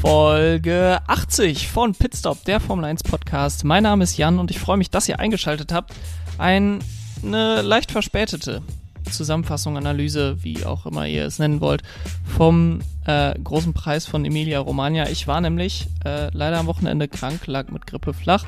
Folge 0.00 0.98
80 1.08 1.68
von 1.68 1.94
Pitstop, 1.94 2.42
der 2.46 2.58
Formel 2.58 2.86
1 2.86 3.02
Podcast. 3.02 3.64
Mein 3.64 3.82
Name 3.82 4.02
ist 4.02 4.16
Jan 4.16 4.38
und 4.38 4.50
ich 4.50 4.58
freue 4.58 4.78
mich, 4.78 4.88
dass 4.88 5.06
ihr 5.10 5.20
eingeschaltet 5.20 5.72
habt. 5.72 5.92
Ein, 6.38 6.78
eine 7.22 7.60
leicht 7.60 7.92
verspätete 7.92 8.62
Zusammenfassung, 9.10 9.76
Analyse, 9.76 10.42
wie 10.42 10.64
auch 10.64 10.86
immer 10.86 11.06
ihr 11.06 11.26
es 11.26 11.38
nennen 11.38 11.60
wollt, 11.60 11.82
vom 12.24 12.80
äh, 13.04 13.38
großen 13.38 13.74
Preis 13.74 14.06
von 14.06 14.24
Emilia 14.24 14.60
Romagna. 14.60 15.10
Ich 15.10 15.28
war 15.28 15.42
nämlich 15.42 15.86
äh, 16.06 16.34
leider 16.34 16.58
am 16.58 16.66
Wochenende 16.66 17.06
krank, 17.06 17.46
lag 17.46 17.68
mit 17.68 17.86
Grippe 17.86 18.14
flach. 18.14 18.46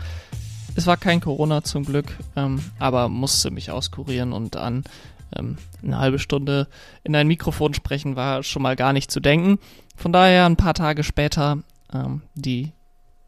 Es 0.75 0.87
war 0.87 0.97
kein 0.97 1.21
Corona 1.21 1.63
zum 1.63 1.85
Glück, 1.85 2.17
ähm, 2.35 2.63
aber 2.79 3.11
musste 3.11 3.51
mich 3.51 3.71
auskurieren 3.71 4.33
und 4.33 4.57
an 4.57 4.85
ähm, 5.37 5.59
eine 5.83 5.99
halbe 5.99 6.19
Stunde 6.19 6.69
in 7.05 7.15
ein 7.17 7.27
Mikrofon 7.27 7.75
sprechen 7.75 8.17
war 8.17 8.43
schon 8.43 8.63
mal 8.63 8.77
gar 8.77 8.93
nicht 8.93 9.11
zu 9.11 9.21
denken. 9.21 9.59
Von 10.03 10.13
daher 10.13 10.47
ein 10.47 10.57
paar 10.57 10.75
Tage 10.75 11.05
später 11.05 11.59
ähm, 11.95 12.23
die 12.35 12.73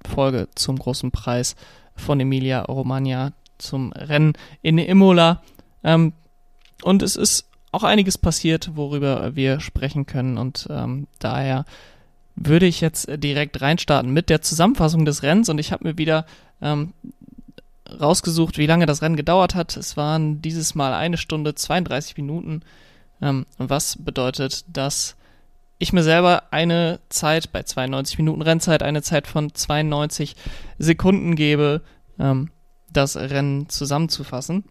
Folge 0.04 0.48
zum 0.56 0.76
großen 0.76 1.12
Preis 1.12 1.54
von 1.94 2.18
Emilia 2.18 2.62
Romagna 2.62 3.32
zum 3.58 3.92
Rennen 3.92 4.32
in 4.60 4.78
Imola. 4.78 5.40
Ähm, 5.84 6.14
und 6.82 7.02
es 7.02 7.14
ist 7.14 7.48
auch 7.70 7.84
einiges 7.84 8.18
passiert, 8.18 8.72
worüber 8.74 9.36
wir 9.36 9.60
sprechen 9.60 10.06
können. 10.06 10.36
Und 10.36 10.66
ähm, 10.68 11.06
daher 11.20 11.64
würde 12.34 12.66
ich 12.66 12.80
jetzt 12.80 13.06
direkt 13.22 13.60
reinstarten 13.60 14.12
mit 14.12 14.28
der 14.28 14.42
Zusammenfassung 14.42 15.04
des 15.04 15.22
Rennens. 15.22 15.48
Und 15.48 15.58
ich 15.58 15.70
habe 15.70 15.86
mir 15.86 15.96
wieder 15.96 16.26
ähm, 16.60 16.92
rausgesucht, 17.88 18.58
wie 18.58 18.66
lange 18.66 18.86
das 18.86 19.00
Rennen 19.00 19.14
gedauert 19.14 19.54
hat. 19.54 19.76
Es 19.76 19.96
waren 19.96 20.42
dieses 20.42 20.74
Mal 20.74 20.92
eine 20.92 21.18
Stunde 21.18 21.54
32 21.54 22.16
Minuten, 22.16 22.62
ähm, 23.22 23.46
was 23.58 23.96
bedeutet, 24.02 24.64
dass 24.76 25.14
ich 25.84 25.92
mir 25.92 26.02
selber 26.02 26.44
eine 26.50 27.00
Zeit 27.08 27.52
bei 27.52 27.62
92 27.62 28.18
Minuten 28.18 28.42
Rennzeit, 28.42 28.82
eine 28.82 29.02
Zeit 29.02 29.26
von 29.26 29.54
92 29.54 30.34
Sekunden 30.78 31.36
gebe, 31.36 31.82
ähm, 32.18 32.50
das 32.92 33.16
Rennen 33.16 33.68
zusammenzufassen. 33.68 34.64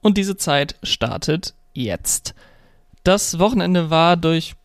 Und 0.00 0.18
diese 0.18 0.36
Zeit 0.36 0.76
startet 0.82 1.54
jetzt. 1.72 2.34
Das 3.04 3.38
Wochenende 3.38 3.90
war 3.90 4.16
durch 4.16 4.56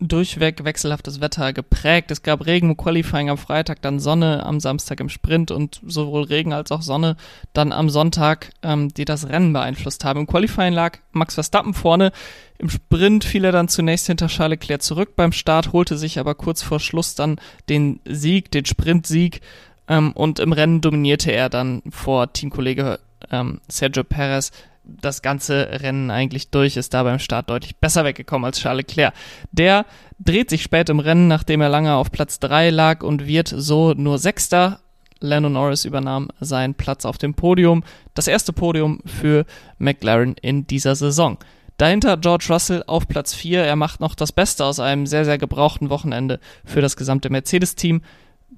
durchweg 0.00 0.64
wechselhaftes 0.64 1.20
Wetter 1.20 1.52
geprägt. 1.52 2.10
Es 2.10 2.22
gab 2.22 2.46
Regen 2.46 2.70
im 2.70 2.76
Qualifying 2.76 3.30
am 3.30 3.38
Freitag, 3.38 3.82
dann 3.82 3.98
Sonne 3.98 4.46
am 4.46 4.60
Samstag 4.60 5.00
im 5.00 5.08
Sprint 5.08 5.50
und 5.50 5.80
sowohl 5.84 6.24
Regen 6.24 6.52
als 6.52 6.70
auch 6.70 6.82
Sonne 6.82 7.16
dann 7.52 7.72
am 7.72 7.90
Sonntag, 7.90 8.50
ähm, 8.62 8.88
die 8.94 9.04
das 9.04 9.28
Rennen 9.28 9.52
beeinflusst 9.52 10.04
haben. 10.04 10.20
Im 10.20 10.26
Qualifying 10.26 10.72
lag 10.72 10.98
Max 11.12 11.34
Verstappen 11.34 11.74
vorne. 11.74 12.12
Im 12.58 12.70
Sprint 12.70 13.24
fiel 13.24 13.44
er 13.44 13.52
dann 13.52 13.68
zunächst 13.68 14.06
hinter 14.06 14.28
Charles 14.28 14.60
Leclerc 14.60 14.82
zurück 14.82 15.16
beim 15.16 15.32
Start, 15.32 15.72
holte 15.72 15.98
sich 15.98 16.18
aber 16.18 16.34
kurz 16.34 16.62
vor 16.62 16.80
Schluss 16.80 17.14
dann 17.14 17.40
den 17.68 18.00
Sieg, 18.04 18.50
den 18.50 18.66
Sprintsieg 18.66 19.40
ähm, 19.88 20.12
und 20.12 20.38
im 20.38 20.52
Rennen 20.52 20.80
dominierte 20.80 21.32
er 21.32 21.48
dann 21.48 21.82
vor 21.90 22.32
Teamkollege 22.32 23.00
ähm, 23.30 23.60
Sergio 23.68 24.04
Perez 24.04 24.52
das 24.88 25.22
ganze 25.22 25.68
Rennen 25.82 26.10
eigentlich 26.10 26.50
durch, 26.50 26.76
ist 26.76 26.94
da 26.94 27.02
beim 27.02 27.18
Start 27.18 27.50
deutlich 27.50 27.76
besser 27.76 28.04
weggekommen 28.04 28.46
als 28.46 28.58
Charles 28.58 28.86
Leclerc. 28.88 29.14
Der 29.52 29.86
dreht 30.18 30.50
sich 30.50 30.62
spät 30.62 30.88
im 30.88 30.98
Rennen, 30.98 31.28
nachdem 31.28 31.60
er 31.60 31.68
lange 31.68 31.94
auf 31.94 32.10
Platz 32.10 32.40
3 32.40 32.70
lag 32.70 33.02
und 33.02 33.26
wird 33.26 33.48
so 33.48 33.92
nur 33.94 34.18
Sechster. 34.18 34.80
Lando 35.20 35.48
Norris 35.48 35.84
übernahm 35.84 36.28
seinen 36.40 36.74
Platz 36.74 37.04
auf 37.04 37.18
dem 37.18 37.34
Podium. 37.34 37.82
Das 38.14 38.28
erste 38.28 38.52
Podium 38.52 39.00
für 39.04 39.46
McLaren 39.78 40.34
in 40.40 40.66
dieser 40.66 40.94
Saison. 40.94 41.38
Dahinter 41.76 42.16
George 42.16 42.46
Russell 42.48 42.82
auf 42.86 43.06
Platz 43.06 43.34
4. 43.34 43.64
Er 43.64 43.76
macht 43.76 44.00
noch 44.00 44.14
das 44.14 44.32
Beste 44.32 44.64
aus 44.64 44.80
einem 44.80 45.06
sehr, 45.06 45.24
sehr 45.24 45.38
gebrauchten 45.38 45.90
Wochenende 45.90 46.40
für 46.64 46.80
das 46.80 46.96
gesamte 46.96 47.30
Mercedes-Team. 47.30 48.02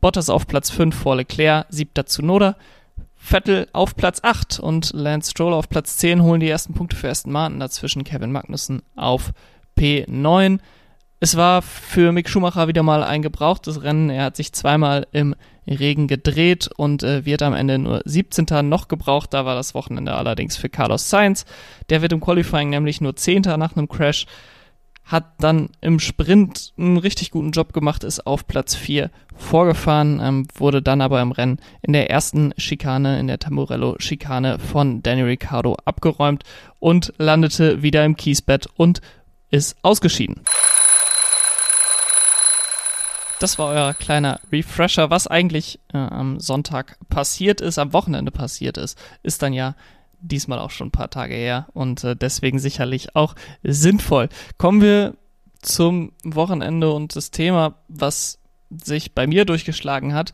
Bottas 0.00 0.30
auf 0.30 0.46
Platz 0.46 0.70
5 0.70 0.94
vor 0.94 1.16
Leclerc, 1.16 1.66
siebter 1.68 2.06
Zunoda. 2.06 2.56
Vettel 3.22 3.68
auf 3.72 3.94
Platz 3.94 4.20
8 4.22 4.58
und 4.58 4.92
Lance 4.94 5.30
Stroll 5.30 5.52
auf 5.52 5.68
Platz 5.68 5.98
10 5.98 6.22
holen 6.22 6.40
die 6.40 6.48
ersten 6.48 6.72
Punkte 6.72 6.96
für 6.96 7.10
Aston 7.10 7.32
Martin, 7.32 7.60
dazwischen 7.60 8.02
Kevin 8.02 8.32
Magnussen 8.32 8.82
auf 8.96 9.32
P9. 9.78 10.58
Es 11.20 11.36
war 11.36 11.60
für 11.60 12.12
Mick 12.12 12.30
Schumacher 12.30 12.66
wieder 12.66 12.82
mal 12.82 13.04
ein 13.04 13.20
gebrauchtes 13.20 13.82
Rennen. 13.82 14.08
Er 14.08 14.24
hat 14.24 14.36
sich 14.36 14.54
zweimal 14.54 15.06
im 15.12 15.36
Regen 15.66 16.08
gedreht 16.08 16.70
und 16.76 17.02
äh, 17.02 17.26
wird 17.26 17.42
am 17.42 17.52
Ende 17.52 17.78
nur 17.78 18.00
17. 18.06 18.46
noch 18.66 18.88
gebraucht. 18.88 19.34
Da 19.34 19.44
war 19.44 19.54
das 19.54 19.74
Wochenende 19.74 20.14
allerdings 20.14 20.56
für 20.56 20.70
Carlos 20.70 21.10
Sainz. 21.10 21.44
Der 21.90 22.00
wird 22.00 22.14
im 22.14 22.20
Qualifying 22.20 22.70
nämlich 22.70 23.02
nur 23.02 23.14
10. 23.14 23.42
nach 23.42 23.76
einem 23.76 23.86
Crash 23.86 24.26
hat 25.04 25.24
dann 25.38 25.70
im 25.80 25.98
Sprint 25.98 26.72
einen 26.78 26.96
richtig 26.96 27.30
guten 27.30 27.50
Job 27.50 27.72
gemacht, 27.72 28.04
ist 28.04 28.26
auf 28.26 28.46
Platz 28.46 28.74
4 28.76 29.10
vorgefahren, 29.36 30.20
ähm, 30.22 30.46
wurde 30.54 30.82
dann 30.82 31.00
aber 31.00 31.20
im 31.20 31.32
Rennen 31.32 31.58
in 31.82 31.92
der 31.92 32.10
ersten 32.10 32.52
Schikane, 32.56 33.18
in 33.18 33.26
der 33.26 33.38
Tamburello-Schikane 33.38 34.58
von 34.58 35.02
Danny 35.02 35.22
Ricciardo 35.22 35.76
abgeräumt 35.84 36.44
und 36.78 37.12
landete 37.18 37.82
wieder 37.82 38.04
im 38.04 38.16
Kiesbett 38.16 38.68
und 38.76 39.00
ist 39.50 39.76
ausgeschieden. 39.82 40.42
Das 43.40 43.58
war 43.58 43.68
euer 43.68 43.94
kleiner 43.94 44.38
Refresher. 44.52 45.08
Was 45.08 45.26
eigentlich 45.26 45.80
äh, 45.94 45.96
am 45.96 46.40
Sonntag 46.40 46.98
passiert 47.08 47.62
ist, 47.62 47.78
am 47.78 47.94
Wochenende 47.94 48.30
passiert 48.30 48.76
ist, 48.76 48.98
ist 49.22 49.42
dann 49.42 49.54
ja 49.54 49.74
diesmal 50.20 50.58
auch 50.58 50.70
schon 50.70 50.88
ein 50.88 50.92
paar 50.92 51.10
Tage 51.10 51.34
her 51.34 51.68
und 51.72 52.04
äh, 52.04 52.16
deswegen 52.16 52.58
sicherlich 52.58 53.16
auch 53.16 53.34
sinnvoll. 53.62 54.28
Kommen 54.58 54.80
wir 54.80 55.16
zum 55.62 56.12
Wochenende 56.24 56.90
und 56.92 57.16
das 57.16 57.30
Thema, 57.30 57.74
was 57.88 58.38
sich 58.70 59.14
bei 59.14 59.26
mir 59.26 59.44
durchgeschlagen 59.44 60.14
hat. 60.14 60.32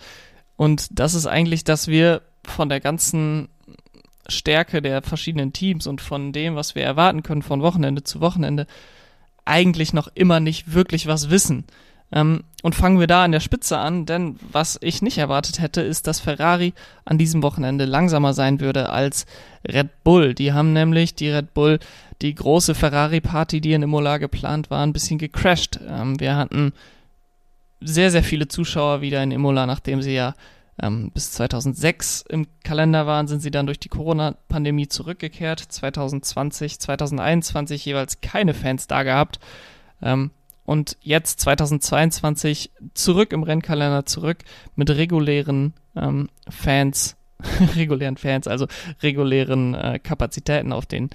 Und 0.57 0.99
das 0.99 1.15
ist 1.15 1.27
eigentlich, 1.27 1.65
dass 1.65 1.89
wir 1.89 2.23
von 2.45 2.69
der 2.69 2.81
ganzen 2.81 3.49
Stärke 4.29 4.83
der 4.83 5.03
verschiedenen 5.03 5.53
Teams 5.53 5.87
und 5.87 6.01
von 6.01 6.33
dem, 6.33 6.57
was 6.57 6.75
wir 6.75 6.83
erwarten 6.83 7.23
können 7.23 7.43
von 7.43 7.63
Wochenende 7.63 8.03
zu 8.03 8.21
Wochenende, 8.21 8.67
eigentlich 9.45 9.93
noch 9.93 10.09
immer 10.15 10.41
nicht 10.41 10.75
wirklich 10.75 11.07
was 11.07 11.31
wissen. 11.31 11.65
Ähm, 12.13 12.45
und 12.63 12.75
fangen 12.75 13.01
wir 13.01 13.07
da 13.07 13.25
an 13.25 13.33
der 13.33 13.41
Spitze 13.41 13.79
an, 13.79 14.07
denn 14.07 14.39
was 14.53 14.79
ich 14.81 15.03
nicht 15.03 15.19
erwartet 15.19 15.61
hätte, 15.61 15.83
ist, 15.83 16.07
dass 16.07 16.21
Ferrari 16.21 16.73
an 17.05 17.19
diesem 17.19 17.43
Wochenende 17.43 17.85
langsamer 17.85 18.33
sein 18.33 18.61
würde 18.61 18.91
als 18.91 19.27
Red 19.67 20.05
Bull. 20.05 20.35
Die 20.35 20.53
haben 20.53 20.73
nämlich 20.73 21.15
die 21.15 21.31
Red 21.31 21.53
Bull, 21.55 21.79
die 22.23 22.35
große 22.35 22.75
Ferrari-Party, 22.75 23.61
die 23.61 23.73
in 23.73 23.83
Imola 23.83 24.19
geplant 24.19 24.71
war, 24.71 24.85
ein 24.85 24.93
bisschen 24.93 25.19
gecrashed. 25.19 25.81
Ähm, 25.89 26.19
wir 26.21 26.37
hatten 26.37 26.73
sehr, 27.81 28.11
sehr 28.11 28.23
viele 28.23 28.49
Zuschauer 28.49 29.01
wieder 29.01 29.23
in 29.23 29.33
Imola, 29.33 29.67
nachdem 29.67 30.01
sie 30.01 30.15
ja 30.15 30.35
ähm, 30.81 31.11
bis 31.13 31.33
2006 31.33 32.25
im 32.29 32.47
Kalender 32.63 33.07
waren, 33.07 33.29
sind 33.29 33.41
sie 33.41 33.51
dann 33.51 33.67
durch 33.67 33.81
die 33.81 33.89
Corona-Pandemie 33.89 34.89
zurückgekehrt. 34.89 35.61
2020, 35.61 36.79
2021 36.79 37.85
jeweils 37.85 38.21
keine 38.21 38.55
Fans 38.55 38.87
da 38.87 39.03
gehabt. 39.03 39.39
Ähm, 40.03 40.31
und 40.67 40.97
jetzt 41.01 41.41
2022 41.41 42.71
zurück 42.95 43.33
im 43.33 43.43
Rennkalender 43.43 44.05
zurück 44.05 44.39
mit 44.75 44.91
regulären 44.91 45.73
ähm, 45.97 46.29
Fans, 46.49 47.17
regulären 47.77 48.17
Fans, 48.17 48.47
also 48.49 48.67
regulären 49.03 49.75
äh, 49.75 49.99
Kapazitäten 49.99 50.73
auf 50.73 50.87
den 50.87 51.11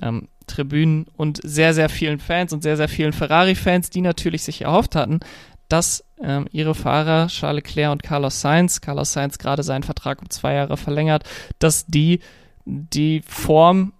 ähm, 0.00 0.28
Tribünen 0.46 1.06
und 1.16 1.40
sehr, 1.42 1.74
sehr 1.74 1.88
vielen 1.88 2.18
Fans 2.18 2.52
und 2.52 2.62
sehr, 2.62 2.76
sehr 2.76 2.88
vielen 2.88 3.12
Ferrari-Fans, 3.12 3.90
die 3.90 4.00
natürlich 4.00 4.42
sich 4.42 4.62
erhofft 4.62 4.96
hatten, 4.96 5.20
dass 5.68 6.04
ähm, 6.22 6.46
ihre 6.50 6.74
Fahrer 6.74 7.28
Charles 7.28 7.64
Leclerc 7.64 7.92
und 7.92 8.02
Carlos 8.02 8.40
Sainz, 8.40 8.80
Carlos 8.80 9.12
Sainz 9.12 9.38
gerade 9.38 9.62
seinen 9.62 9.82
Vertrag 9.82 10.20
um 10.20 10.30
zwei 10.30 10.54
Jahre 10.54 10.76
verlängert, 10.76 11.24
dass 11.58 11.86
die 11.86 12.20
die 12.64 13.22
Form 13.26 13.92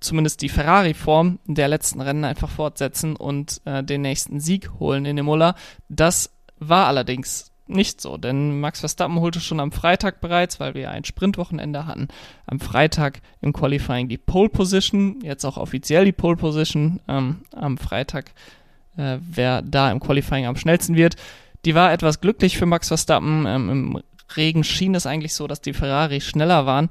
zumindest 0.00 0.42
die 0.42 0.48
Ferrari-Form 0.48 1.38
der 1.46 1.68
letzten 1.68 2.00
Rennen 2.00 2.24
einfach 2.24 2.50
fortsetzen 2.50 3.16
und 3.16 3.60
äh, 3.64 3.82
den 3.82 4.02
nächsten 4.02 4.40
Sieg 4.40 4.70
holen 4.78 5.04
in 5.04 5.18
Imola. 5.18 5.54
Das 5.88 6.30
war 6.58 6.86
allerdings 6.86 7.52
nicht 7.66 8.00
so, 8.00 8.16
denn 8.16 8.60
Max 8.60 8.80
Verstappen 8.80 9.20
holte 9.20 9.40
schon 9.40 9.60
am 9.60 9.72
Freitag 9.72 10.20
bereits, 10.20 10.60
weil 10.60 10.74
wir 10.74 10.90
ein 10.90 11.04
Sprintwochenende 11.04 11.86
hatten, 11.86 12.08
am 12.46 12.60
Freitag 12.60 13.20
im 13.40 13.52
Qualifying 13.52 14.08
die 14.08 14.18
Pole 14.18 14.48
Position, 14.48 15.20
jetzt 15.22 15.44
auch 15.44 15.56
offiziell 15.56 16.04
die 16.04 16.12
Pole 16.12 16.36
Position 16.36 17.00
ähm, 17.08 17.42
am 17.54 17.78
Freitag, 17.78 18.32
äh, 18.96 19.18
wer 19.20 19.62
da 19.62 19.90
im 19.90 20.00
Qualifying 20.00 20.46
am 20.46 20.56
schnellsten 20.56 20.96
wird. 20.96 21.16
Die 21.64 21.74
war 21.74 21.92
etwas 21.92 22.20
glücklich 22.20 22.58
für 22.58 22.66
Max 22.66 22.88
Verstappen. 22.88 23.46
Ähm, 23.46 23.70
Im 23.70 24.02
Regen 24.36 24.64
schien 24.64 24.94
es 24.94 25.06
eigentlich 25.06 25.34
so, 25.34 25.46
dass 25.46 25.60
die 25.60 25.72
Ferrari 25.72 26.20
schneller 26.20 26.66
waren. 26.66 26.90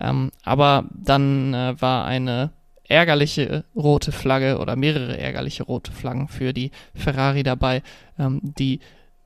Ähm, 0.00 0.30
aber 0.44 0.84
dann 0.92 1.54
äh, 1.54 1.80
war 1.80 2.04
eine 2.04 2.50
ärgerliche 2.84 3.64
rote 3.76 4.12
Flagge 4.12 4.58
oder 4.58 4.76
mehrere 4.76 5.18
ärgerliche 5.18 5.64
rote 5.64 5.92
Flaggen 5.92 6.28
für 6.28 6.52
die 6.52 6.70
Ferrari 6.94 7.42
dabei, 7.42 7.82
ähm, 8.18 8.40
die 8.42 8.80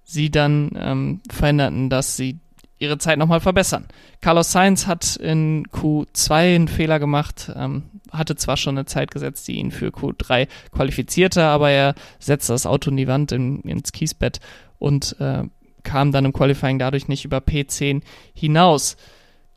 sie 0.05 0.31
dann 0.31 0.71
ähm, 0.77 1.21
verhinderten, 1.31 1.89
dass 1.89 2.17
sie 2.17 2.41
ihre 2.83 2.99
Zeit 2.99 3.17
nochmal 3.19 3.41
verbessern. 3.41 3.87
Carlos 4.21 4.51
Sainz 4.51 4.89
hat 4.89 5.15
in 5.17 5.67
Q2 5.69 6.33
einen 6.33 6.69
Fehler 6.69 6.99
gemacht, 6.99 7.53
ähm, 7.55 7.85
hatte 8.11 8.35
zwar 8.35 8.57
schon 8.57 8.77
eine 8.77 8.87
Zeit 8.87 9.13
gesetzt, 9.13 9.47
die 9.47 9.55
ihn 9.55 9.71
für 9.71 9.89
Q3 9.89 10.49
qualifizierte, 10.73 11.45
aber 11.45 11.71
er 11.71 11.95
setzte 12.19 12.53
das 12.53 12.67
Auto 12.67 12.91
in 12.91 12.97
die 12.97 13.07
Wand 13.07 13.31
in, 13.31 13.61
ins 13.61 13.93
Kiesbett 13.93 14.41
und 14.81 15.17
äh, 15.21 15.45
kam 15.85 16.13
dann 16.13 16.25
im 16.25 16.33
Qualifying 16.33 16.79
dadurch 16.79 17.07
nicht 17.09 17.25
über 17.25 17.39
P10 17.39 18.03
hinaus. 18.35 18.97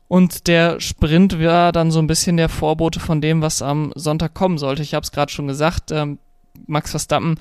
Und 0.08 0.46
der 0.46 0.80
Sprint 0.80 1.40
war 1.40 1.72
dann 1.72 1.90
so 1.90 1.98
ein 1.98 2.06
bisschen 2.06 2.36
der 2.36 2.48
Vorbote 2.48 3.00
von 3.00 3.20
dem, 3.20 3.42
was 3.42 3.62
am 3.62 3.92
Sonntag 3.96 4.34
kommen 4.34 4.58
sollte. 4.58 4.82
Ich 4.82 4.94
habe 4.94 5.02
es 5.02 5.12
gerade 5.12 5.32
schon 5.32 5.48
gesagt, 5.48 5.90
ähm, 5.90 6.18
Max 6.66 6.92
Verstappen 6.92 7.38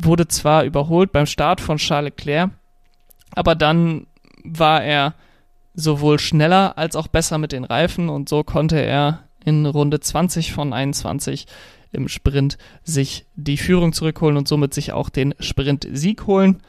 wurde 0.00 0.28
zwar 0.28 0.64
überholt 0.64 1.12
beim 1.12 1.26
Start 1.26 1.60
von 1.60 1.78
Charles 1.78 2.10
Leclerc, 2.10 2.50
aber 3.34 3.54
dann 3.54 4.06
war 4.44 4.82
er 4.82 5.14
sowohl 5.74 6.18
schneller 6.18 6.76
als 6.76 6.96
auch 6.96 7.08
besser 7.08 7.38
mit 7.38 7.52
den 7.52 7.64
Reifen 7.64 8.08
und 8.08 8.28
so 8.28 8.42
konnte 8.42 8.80
er 8.80 9.24
in 9.44 9.66
Runde 9.66 10.00
20 10.00 10.52
von 10.52 10.72
21 10.72 11.46
im 11.92 12.08
Sprint 12.08 12.58
sich 12.84 13.26
die 13.34 13.56
Führung 13.56 13.92
zurückholen 13.92 14.36
und 14.36 14.48
somit 14.48 14.74
sich 14.74 14.92
auch 14.92 15.08
den 15.08 15.34
Sprint-Sieg 15.38 16.26
holen. 16.26 16.60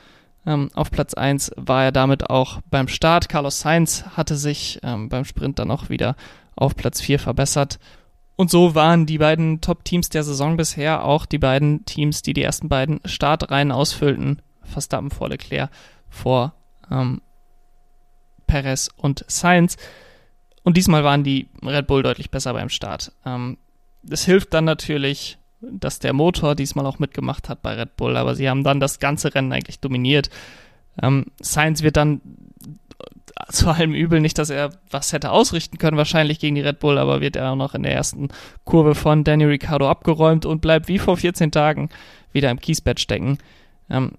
Ähm, 0.46 0.70
auf 0.74 0.92
Platz 0.92 1.14
1 1.14 1.52
war 1.56 1.84
er 1.86 1.92
damit 1.92 2.30
auch 2.30 2.62
beim 2.70 2.88
Start. 2.88 3.30
Carlos 3.30 3.60
Sainz 3.60 4.04
hatte 4.16 4.36
sich 4.36 4.80
ähm, 4.84 5.10
beim 5.10 5.26
Sprint 5.26 5.60
dann 5.60 5.72
auch 5.72 5.90
wieder 5.90 6.16
auf 6.56 6.76
Platz 6.76 7.02
4 7.02 7.20
verbessert. 7.20 7.80
Und 8.36 8.50
so 8.50 8.74
waren 8.74 9.06
die 9.06 9.18
beiden 9.18 9.60
Top-Teams 9.60 10.10
der 10.10 10.24
Saison 10.24 10.56
bisher 10.56 11.04
auch 11.04 11.26
die 11.26 11.40
beiden 11.40 11.84
Teams, 11.86 12.22
die 12.22 12.34
die 12.34 12.44
ersten 12.44 12.70
beiden 12.70 13.02
Startreihen 13.04 13.72
ausfüllten. 13.72 14.42
Verstappen 14.64 15.10
vor 15.10 15.30
Leclerc, 15.30 15.70
vor 16.10 16.54
ähm, 16.90 17.22
Perez 18.48 18.90
und 18.96 19.26
Sainz. 19.28 19.78
Und 20.64 20.78
diesmal 20.78 21.04
waren 21.04 21.24
die 21.24 21.50
Red 21.64 21.88
Bull 21.88 22.04
deutlich 22.04 22.32
besser 22.32 22.54
beim 22.54 22.70
Start. 22.70 23.12
Ähm, 23.26 23.58
es 24.10 24.26
hilft 24.26 24.54
dann 24.54 24.66
natürlich, 24.66 25.38
dass 25.62 26.00
der 26.00 26.14
Motor 26.14 26.56
diesmal 26.56 26.86
auch 26.86 27.00
mitgemacht 27.00 27.50
hat 27.50 27.62
bei 27.62 27.74
Red 27.74 27.98
Bull, 27.98 28.18
aber 28.18 28.36
sie 28.36 28.50
haben 28.50 28.64
dann 28.64 28.80
das 28.80 29.00
ganze 29.00 29.34
Rennen 29.36 29.52
eigentlich 29.52 29.80
dominiert. 29.80 30.30
Ähm, 31.02 31.26
Sainz 31.40 31.84
wird 31.84 31.98
dann 31.98 32.22
zu 33.50 33.70
allem 33.70 33.94
Übel 33.94 34.20
nicht, 34.20 34.38
dass 34.38 34.50
er 34.50 34.72
was 34.92 35.14
hätte 35.14 35.32
ausrichten 35.32 35.78
können, 35.78 35.98
wahrscheinlich 35.98 36.40
gegen 36.40 36.56
die 36.56 36.62
Red 36.62 36.80
Bull, 36.80 36.98
aber 36.98 37.22
wird 37.22 37.36
er 37.36 37.52
auch 37.52 37.56
noch 37.56 37.74
in 37.74 37.84
der 37.84 37.94
ersten 37.94 38.30
Kurve 38.64 38.96
von 38.96 39.24
Danny 39.24 39.46
Ricciardo 39.46 39.90
abgeräumt 39.90 40.46
und 40.46 40.62
bleibt 40.62 40.88
wie 40.88 41.00
vor 41.00 41.18
14 41.18 41.52
Tagen 41.52 41.90
wieder 42.32 42.52
im 42.52 42.60
Kiesbett 42.60 43.00
stecken. 43.00 43.38
Ähm, 43.90 44.14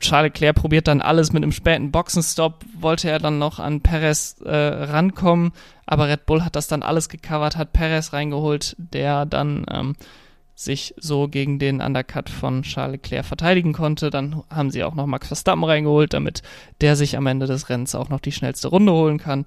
Charles 0.00 0.32
Leclerc 0.32 0.56
probiert 0.56 0.88
dann 0.88 1.02
alles 1.02 1.32
mit 1.32 1.42
einem 1.42 1.52
späten 1.52 1.90
Boxenstopp, 1.90 2.64
wollte 2.78 3.10
er 3.10 3.18
dann 3.18 3.38
noch 3.38 3.58
an 3.58 3.82
Perez 3.82 4.36
äh, 4.44 4.50
rankommen, 4.50 5.52
aber 5.84 6.08
Red 6.08 6.24
Bull 6.26 6.44
hat 6.44 6.56
das 6.56 6.68
dann 6.68 6.82
alles 6.82 7.08
gecovert, 7.08 7.56
hat 7.56 7.72
Perez 7.72 8.12
reingeholt, 8.12 8.76
der 8.78 9.26
dann 9.26 9.66
ähm, 9.70 9.96
sich 10.58 10.92
so 10.96 11.28
gegen 11.28 11.60
den 11.60 11.80
Undercut 11.80 12.28
von 12.28 12.62
Charles 12.62 12.94
Leclerc 12.94 13.24
verteidigen 13.24 13.72
konnte. 13.72 14.10
Dann 14.10 14.42
haben 14.50 14.72
sie 14.72 14.82
auch 14.82 14.96
noch 14.96 15.06
Max 15.06 15.28
Verstappen 15.28 15.62
reingeholt, 15.62 16.12
damit 16.12 16.42
der 16.80 16.96
sich 16.96 17.16
am 17.16 17.28
Ende 17.28 17.46
des 17.46 17.68
Rennens 17.68 17.94
auch 17.94 18.08
noch 18.08 18.18
die 18.18 18.32
schnellste 18.32 18.66
Runde 18.66 18.92
holen 18.92 19.18
kann. 19.18 19.44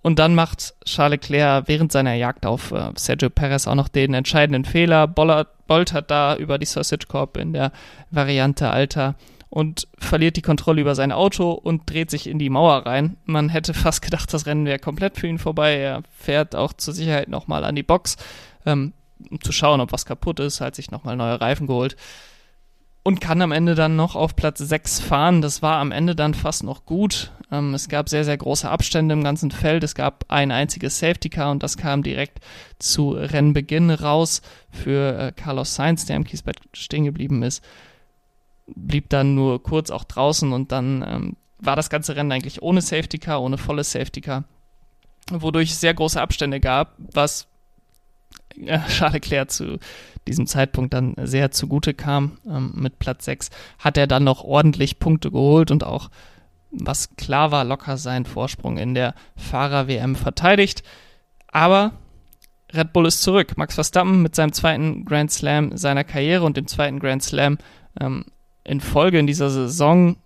Und 0.00 0.20
dann 0.20 0.36
macht 0.36 0.74
Charles 0.84 1.22
Leclerc 1.22 1.66
während 1.66 1.90
seiner 1.90 2.14
Jagd 2.14 2.46
auf 2.46 2.70
äh, 2.70 2.92
Sergio 2.94 3.30
Perez 3.30 3.66
auch 3.66 3.74
noch 3.74 3.88
den 3.88 4.14
entscheidenden 4.14 4.64
Fehler. 4.64 5.08
Bollert, 5.08 5.66
boltert 5.66 6.08
da 6.08 6.36
über 6.36 6.56
die 6.58 6.66
Sausage 6.66 7.08
Corp 7.08 7.36
in 7.36 7.52
der 7.52 7.72
Variante 8.12 8.70
Alter 8.70 9.16
und 9.50 9.88
verliert 9.98 10.36
die 10.36 10.42
Kontrolle 10.42 10.82
über 10.82 10.94
sein 10.94 11.10
Auto 11.10 11.50
und 11.50 11.90
dreht 11.90 12.12
sich 12.12 12.28
in 12.28 12.38
die 12.38 12.48
Mauer 12.48 12.86
rein. 12.86 13.16
Man 13.24 13.48
hätte 13.48 13.74
fast 13.74 14.02
gedacht, 14.02 14.32
das 14.32 14.46
Rennen 14.46 14.66
wäre 14.66 14.78
komplett 14.78 15.18
für 15.18 15.26
ihn 15.26 15.38
vorbei. 15.38 15.78
Er 15.78 16.02
fährt 16.16 16.54
auch 16.54 16.72
zur 16.74 16.94
Sicherheit 16.94 17.28
nochmal 17.28 17.64
an 17.64 17.74
die 17.74 17.82
Box, 17.82 18.16
ähm, 18.66 18.92
um 19.30 19.40
zu 19.40 19.52
schauen, 19.52 19.80
ob 19.80 19.92
was 19.92 20.06
kaputt 20.06 20.40
ist, 20.40 20.60
hat 20.60 20.74
sich 20.74 20.90
nochmal 20.90 21.16
neue 21.16 21.40
Reifen 21.40 21.66
geholt 21.66 21.96
und 23.02 23.20
kann 23.20 23.40
am 23.40 23.52
Ende 23.52 23.74
dann 23.74 23.96
noch 23.96 24.16
auf 24.16 24.36
Platz 24.36 24.58
6 24.58 25.00
fahren. 25.00 25.40
Das 25.40 25.62
war 25.62 25.78
am 25.78 25.92
Ende 25.92 26.14
dann 26.14 26.34
fast 26.34 26.62
noch 26.62 26.84
gut. 26.84 27.32
Ähm, 27.50 27.72
es 27.72 27.88
gab 27.88 28.08
sehr, 28.08 28.24
sehr 28.24 28.36
große 28.36 28.68
Abstände 28.68 29.14
im 29.14 29.24
ganzen 29.24 29.50
Feld. 29.50 29.82
Es 29.82 29.94
gab 29.94 30.24
ein 30.28 30.50
einziges 30.50 30.98
Safety 30.98 31.30
Car 31.30 31.50
und 31.50 31.62
das 31.62 31.76
kam 31.76 32.02
direkt 32.02 32.40
zu 32.78 33.10
Rennbeginn 33.10 33.90
raus 33.90 34.42
für 34.70 35.18
äh, 35.18 35.32
Carlos 35.32 35.74
Sainz, 35.74 36.04
der 36.04 36.16
im 36.16 36.24
Kiesbett 36.24 36.60
stehen 36.74 37.04
geblieben 37.04 37.42
ist 37.42 37.62
blieb 38.74 39.08
dann 39.08 39.34
nur 39.34 39.62
kurz 39.62 39.90
auch 39.90 40.04
draußen 40.04 40.52
und 40.52 40.72
dann 40.72 41.04
ähm, 41.06 41.36
war 41.58 41.76
das 41.76 41.90
ganze 41.90 42.16
Rennen 42.16 42.32
eigentlich 42.32 42.62
ohne 42.62 42.80
Safety 42.80 43.18
Car, 43.18 43.42
ohne 43.42 43.58
volles 43.58 43.92
Safety 43.92 44.20
Car, 44.20 44.44
wodurch 45.30 45.70
es 45.70 45.80
sehr 45.80 45.94
große 45.94 46.20
Abstände 46.20 46.60
gab, 46.60 46.94
was 46.98 47.48
Charles 48.88 49.14
Leclerc 49.14 49.50
zu 49.50 49.78
diesem 50.26 50.46
Zeitpunkt 50.46 50.94
dann 50.94 51.14
sehr 51.22 51.50
zugute 51.50 51.94
kam. 51.94 52.38
Ähm, 52.46 52.72
mit 52.74 52.98
Platz 52.98 53.24
6 53.24 53.50
hat 53.78 53.96
er 53.96 54.06
dann 54.06 54.24
noch 54.24 54.44
ordentlich 54.44 54.98
Punkte 54.98 55.30
geholt 55.30 55.70
und 55.70 55.84
auch, 55.84 56.10
was 56.70 57.16
klar 57.16 57.50
war, 57.50 57.64
locker 57.64 57.96
seinen 57.96 58.26
Vorsprung 58.26 58.76
in 58.76 58.94
der 58.94 59.14
Fahrer-WM 59.36 60.16
verteidigt. 60.16 60.82
Aber 61.48 61.92
Red 62.72 62.92
Bull 62.92 63.06
ist 63.06 63.22
zurück. 63.22 63.56
Max 63.56 63.74
Verstappen 63.74 64.22
mit 64.22 64.34
seinem 64.34 64.52
zweiten 64.52 65.04
Grand 65.04 65.30
Slam 65.30 65.76
seiner 65.76 66.04
Karriere 66.04 66.44
und 66.44 66.56
dem 66.56 66.66
zweiten 66.66 66.98
Grand 66.98 67.22
Slam 67.22 67.58
ähm, 68.00 68.26
in 68.64 68.80
Folge 68.80 69.18
in 69.18 69.26
dieser 69.26 69.48
Saison 69.48 70.16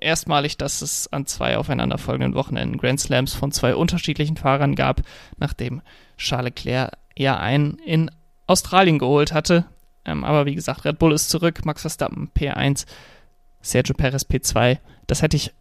erstmalig, 0.00 0.56
dass 0.56 0.82
es 0.82 1.10
an 1.12 1.26
zwei 1.26 1.56
aufeinanderfolgenden 1.56 2.34
Wochenenden 2.34 2.78
Grand 2.78 3.00
Slams 3.00 3.34
von 3.34 3.52
zwei 3.52 3.74
unterschiedlichen 3.74 4.36
Fahrern 4.36 4.74
gab, 4.74 5.02
nachdem 5.38 5.80
Charles 6.16 6.46
Leclerc 6.56 6.92
ja 7.18 7.38
einen 7.38 7.78
in 7.78 8.10
Australien 8.46 8.98
geholt 8.98 9.32
hatte. 9.32 9.66
Ähm, 10.04 10.24
aber 10.24 10.46
wie 10.46 10.54
gesagt, 10.54 10.84
Red 10.84 10.98
Bull 10.98 11.12
ist 11.12 11.28
zurück, 11.30 11.64
Max 11.64 11.82
Verstappen 11.82 12.30
P1, 12.34 12.86
Sergio 13.60 13.94
Perez 13.94 14.22
P2. 14.22 14.78
Das 15.06 15.22
hätte 15.22 15.36
ich 15.36 15.52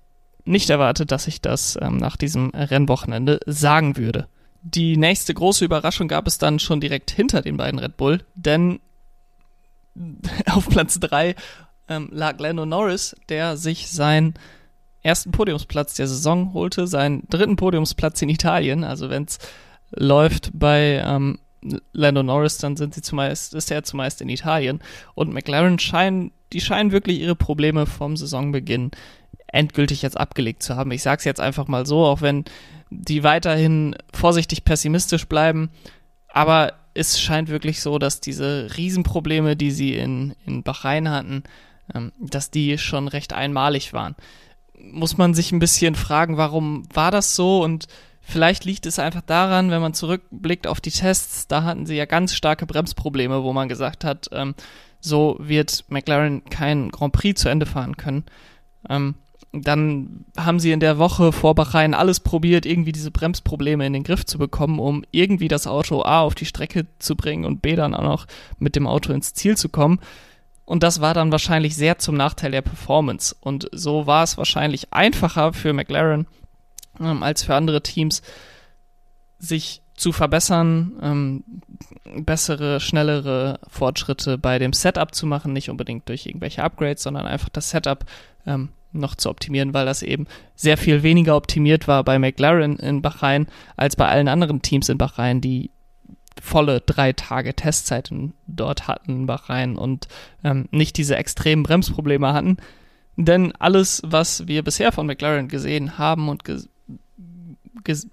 nicht 0.45 0.69
erwartet, 0.69 1.11
dass 1.11 1.27
ich 1.27 1.41
das 1.41 1.77
ähm, 1.81 1.97
nach 1.97 2.15
diesem 2.15 2.51
Rennwochenende 2.51 3.39
sagen 3.45 3.97
würde. 3.97 4.27
Die 4.61 4.97
nächste 4.97 5.33
große 5.33 5.65
Überraschung 5.65 6.07
gab 6.07 6.27
es 6.27 6.37
dann 6.37 6.59
schon 6.59 6.79
direkt 6.79 7.11
hinter 7.11 7.41
den 7.41 7.57
beiden 7.57 7.79
Red 7.79 7.97
Bull, 7.97 8.23
denn 8.35 8.79
auf 10.51 10.69
Platz 10.69 10.99
3 10.99 11.35
ähm, 11.89 12.09
lag 12.11 12.39
Lando 12.39 12.65
Norris, 12.65 13.15
der 13.29 13.57
sich 13.57 13.89
seinen 13.89 14.35
ersten 15.03 15.31
Podiumsplatz 15.31 15.95
der 15.95 16.07
Saison 16.07 16.53
holte, 16.53 16.87
seinen 16.87 17.27
dritten 17.29 17.55
Podiumsplatz 17.55 18.21
in 18.21 18.29
Italien. 18.29 18.83
Also 18.83 19.09
wenn 19.09 19.23
es 19.23 19.39
läuft 19.91 20.51
bei 20.53 21.01
ähm, 21.05 21.39
Lando 21.91 22.23
Norris, 22.23 22.57
dann 22.57 22.77
sind 22.77 22.93
sie 22.93 23.01
zumeist, 23.01 23.53
ist 23.53 23.71
er 23.71 23.83
zumeist 23.83 24.21
in 24.21 24.29
Italien. 24.29 24.79
Und 25.15 25.33
McLaren 25.33 25.79
scheinen, 25.79 26.31
die 26.53 26.61
scheinen 26.61 26.91
wirklich 26.91 27.19
ihre 27.19 27.35
Probleme 27.35 27.85
vom 27.85 28.15
Saisonbeginn 28.15 28.91
endgültig 29.47 30.01
jetzt 30.01 30.17
abgelegt 30.17 30.61
zu 30.61 30.75
haben. 30.75 30.91
Ich 30.91 31.01
sage 31.01 31.19
es 31.19 31.25
jetzt 31.25 31.39
einfach 31.41 31.67
mal 31.67 31.85
so, 31.85 32.05
auch 32.05 32.21
wenn 32.21 32.45
die 32.89 33.23
weiterhin 33.23 33.95
vorsichtig 34.13 34.63
pessimistisch 34.63 35.27
bleiben. 35.27 35.69
Aber 36.27 36.73
es 36.93 37.19
scheint 37.19 37.49
wirklich 37.49 37.81
so, 37.81 37.99
dass 37.99 38.21
diese 38.21 38.69
Riesenprobleme, 38.75 39.55
die 39.55 39.71
sie 39.71 39.95
in, 39.95 40.35
in 40.45 40.63
Bahrain 40.63 41.09
hatten, 41.09 41.43
ähm, 41.93 42.11
dass 42.19 42.51
die 42.51 42.77
schon 42.77 43.07
recht 43.07 43.33
einmalig 43.33 43.93
waren. 43.93 44.15
Muss 44.79 45.17
man 45.17 45.33
sich 45.33 45.51
ein 45.51 45.59
bisschen 45.59 45.95
fragen, 45.95 46.37
warum 46.37 46.83
war 46.93 47.11
das 47.11 47.35
so 47.35 47.63
und 47.63 47.87
Vielleicht 48.29 48.65
liegt 48.65 48.85
es 48.85 48.99
einfach 48.99 49.21
daran, 49.21 49.71
wenn 49.71 49.79
man 49.79 49.93
zurückblickt 49.93 50.67
auf 50.67 50.81
die 50.81 50.91
Tests, 50.91 51.47
da 51.47 51.63
hatten 51.63 51.85
sie 51.85 51.95
ja 51.95 52.03
ganz 52.03 52.35
starke 52.35 52.65
Bremsprobleme, 52.65 53.41
wo 53.41 53.53
man 53.53 53.69
gesagt 53.69 54.03
hat, 54.03 54.27
ähm, 54.33 54.53
so 54.99 55.37
wird 55.39 55.85
McLaren 55.87 56.43
kein 56.43 56.89
Grand 56.89 57.13
Prix 57.13 57.39
zu 57.41 57.47
Ende 57.47 57.65
fahren 57.65 57.95
können. 57.95 58.25
Ähm, 58.89 59.15
dann 59.53 60.25
haben 60.37 60.59
sie 60.59 60.73
in 60.73 60.81
der 60.81 60.97
Woche 60.97 61.31
vor 61.31 61.55
Bahrain 61.55 61.93
alles 61.93 62.19
probiert, 62.19 62.65
irgendwie 62.65 62.91
diese 62.91 63.11
Bremsprobleme 63.11 63.87
in 63.87 63.93
den 63.93 64.03
Griff 64.03 64.25
zu 64.25 64.37
bekommen, 64.37 64.79
um 64.79 65.05
irgendwie 65.11 65.47
das 65.47 65.65
Auto 65.65 66.03
A 66.03 66.19
auf 66.19 66.35
die 66.35 66.45
Strecke 66.45 66.85
zu 66.99 67.15
bringen 67.15 67.45
und 67.45 67.61
B 67.61 67.77
dann 67.77 67.93
auch 67.95 68.03
noch 68.03 68.27
mit 68.59 68.75
dem 68.75 68.87
Auto 68.87 69.13
ins 69.13 69.35
Ziel 69.35 69.55
zu 69.55 69.69
kommen. 69.69 70.01
Und 70.65 70.83
das 70.83 70.99
war 70.99 71.13
dann 71.13 71.31
wahrscheinlich 71.31 71.77
sehr 71.77 71.97
zum 71.97 72.17
Nachteil 72.17 72.51
der 72.51 72.61
Performance. 72.61 73.33
Und 73.39 73.69
so 73.71 74.05
war 74.05 74.23
es 74.23 74.37
wahrscheinlich 74.37 74.91
einfacher 74.91 75.53
für 75.53 75.71
McLaren 75.71 76.27
ähm, 76.99 77.23
als 77.23 77.43
für 77.43 77.55
andere 77.55 77.81
Teams, 77.81 78.21
sich 79.39 79.81
zu 79.95 80.11
verbessern, 80.11 80.93
ähm, 81.01 81.43
bessere, 82.23 82.79
schnellere 82.79 83.59
Fortschritte 83.67 84.37
bei 84.37 84.59
dem 84.59 84.73
Setup 84.73 85.13
zu 85.13 85.25
machen, 85.25 85.53
nicht 85.53 85.69
unbedingt 85.69 86.07
durch 86.07 86.25
irgendwelche 86.25 86.63
Upgrades, 86.63 87.03
sondern 87.03 87.25
einfach 87.25 87.49
das 87.49 87.71
Setup 87.71 88.05
ähm, 88.45 88.69
noch 88.91 89.15
zu 89.15 89.29
optimieren, 89.29 89.73
weil 89.73 89.85
das 89.85 90.03
eben 90.03 90.27
sehr 90.55 90.77
viel 90.77 91.03
weniger 91.03 91.35
optimiert 91.35 91.87
war 91.87 92.03
bei 92.03 92.19
McLaren 92.19 92.77
in 92.77 93.01
Bahrain 93.01 93.47
als 93.75 93.95
bei 93.95 94.07
allen 94.07 94.27
anderen 94.27 94.61
Teams 94.61 94.89
in 94.89 94.97
Bahrain, 94.97 95.41
die 95.41 95.71
volle 96.41 96.81
drei 96.81 97.13
Tage 97.13 97.55
Testzeiten 97.55 98.33
dort 98.45 98.87
hatten, 98.87 99.25
Bahrain, 99.25 99.75
und 99.75 100.07
ähm, 100.43 100.67
nicht 100.71 100.97
diese 100.97 101.15
extremen 101.15 101.63
Bremsprobleme 101.63 102.33
hatten. 102.33 102.57
Denn 103.15 103.53
alles, 103.55 104.03
was 104.05 104.47
wir 104.47 104.63
bisher 104.63 104.91
von 104.91 105.07
McLaren 105.07 105.47
gesehen 105.47 105.97
haben 105.97 106.29
und 106.29 106.43
ges 106.43 106.69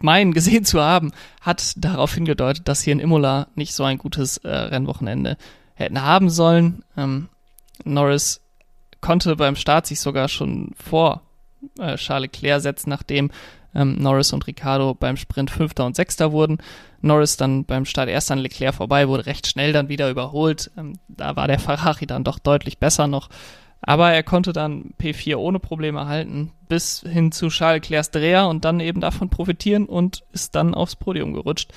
meinen 0.01 0.33
gesehen 0.33 0.65
zu 0.65 0.81
haben, 0.81 1.13
hat 1.41 1.73
darauf 1.77 2.15
hingedeutet, 2.15 2.69
dass 2.69 2.83
hier 2.83 2.93
in 2.93 3.01
Imola 3.01 3.49
nicht 3.55 3.75
so 3.75 3.85
ein 3.85 3.99
gutes 3.99 4.39
äh, 4.39 4.49
Rennwochenende 4.49 5.37
hätten 5.75 6.03
haben 6.03 6.31
sollen. 6.31 6.85
Ähm, 6.97 7.29
Norris 7.85 8.41
konnte 9.01 9.37
beim 9.37 9.57
Start 9.57 9.87
sich 9.87 10.01
sogar 10.01 10.29
schon 10.29 10.73
vor 10.77 11.23
äh, 11.79 11.97
Charles 11.97 12.31
Leclerc 12.33 12.63
setzen, 12.63 12.91
nachdem 12.91 13.31
ähm, 13.75 13.97
Norris 13.99 14.33
und 14.33 14.47
Ricardo 14.47 14.95
beim 14.95 15.17
Sprint 15.17 15.51
Fünfter 15.51 15.85
und 15.85 15.97
Sechster 15.97 16.33
wurden. 16.33 16.59
Norris 17.01 17.37
dann 17.37 17.65
beim 17.65 17.85
Start 17.85 18.09
erst 18.09 18.31
an 18.31 18.39
Leclerc 18.39 18.75
vorbei, 18.75 19.09
wurde 19.09 19.27
recht 19.27 19.47
schnell 19.47 19.73
dann 19.73 19.89
wieder 19.89 20.11
überholt. 20.11 20.71
Ähm, 20.79 20.99
da 21.09 21.37
war 21.37 21.49
der 21.49 21.59
Ferrari 21.59 22.07
dann 22.07 22.25
doch 22.25 22.39
deutlich 22.39 22.79
besser 22.79 23.07
noch. 23.07 23.29
Aber 23.87 24.13
er 24.13 24.23
konnte 24.23 24.53
dann 24.53 24.95
P4 24.99 25.37
ohne 25.37 25.59
Probleme 25.59 26.07
halten, 26.07 26.53
bis 26.69 27.01
hin 27.01 27.33
zu 27.33 27.49
Charles 27.49 27.83
Leclercs 27.83 28.11
Dreher 28.11 28.49
und 28.49 28.65
dann 28.65 28.81
eben 28.81 29.01
davon 29.01 29.29
profitieren 29.29 29.85
und 29.87 30.25
ist 30.33 30.55
dann 30.55 30.75
aufs 30.75 30.97
Podium 30.97 31.35
gerutscht. 31.35 31.71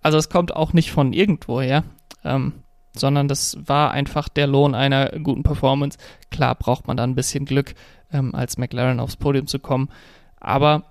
Also 0.00 0.16
es 0.16 0.30
kommt 0.30 0.56
auch 0.56 0.72
nicht 0.72 0.90
von 0.90 1.12
irgendwoher, 1.12 1.84
ähm, 2.24 2.54
sondern 2.94 3.28
das 3.28 3.58
war 3.66 3.90
einfach 3.90 4.28
der 4.30 4.46
Lohn 4.46 4.74
einer 4.74 5.10
guten 5.10 5.42
Performance. 5.42 5.98
Klar 6.30 6.54
braucht 6.54 6.86
man 6.86 6.96
da 6.96 7.04
ein 7.04 7.14
bisschen 7.14 7.44
Glück, 7.44 7.74
ähm, 8.10 8.34
als 8.34 8.56
McLaren 8.56 9.00
aufs 9.00 9.16
Podium 9.16 9.46
zu 9.46 9.58
kommen. 9.58 9.90
Aber 10.40 10.84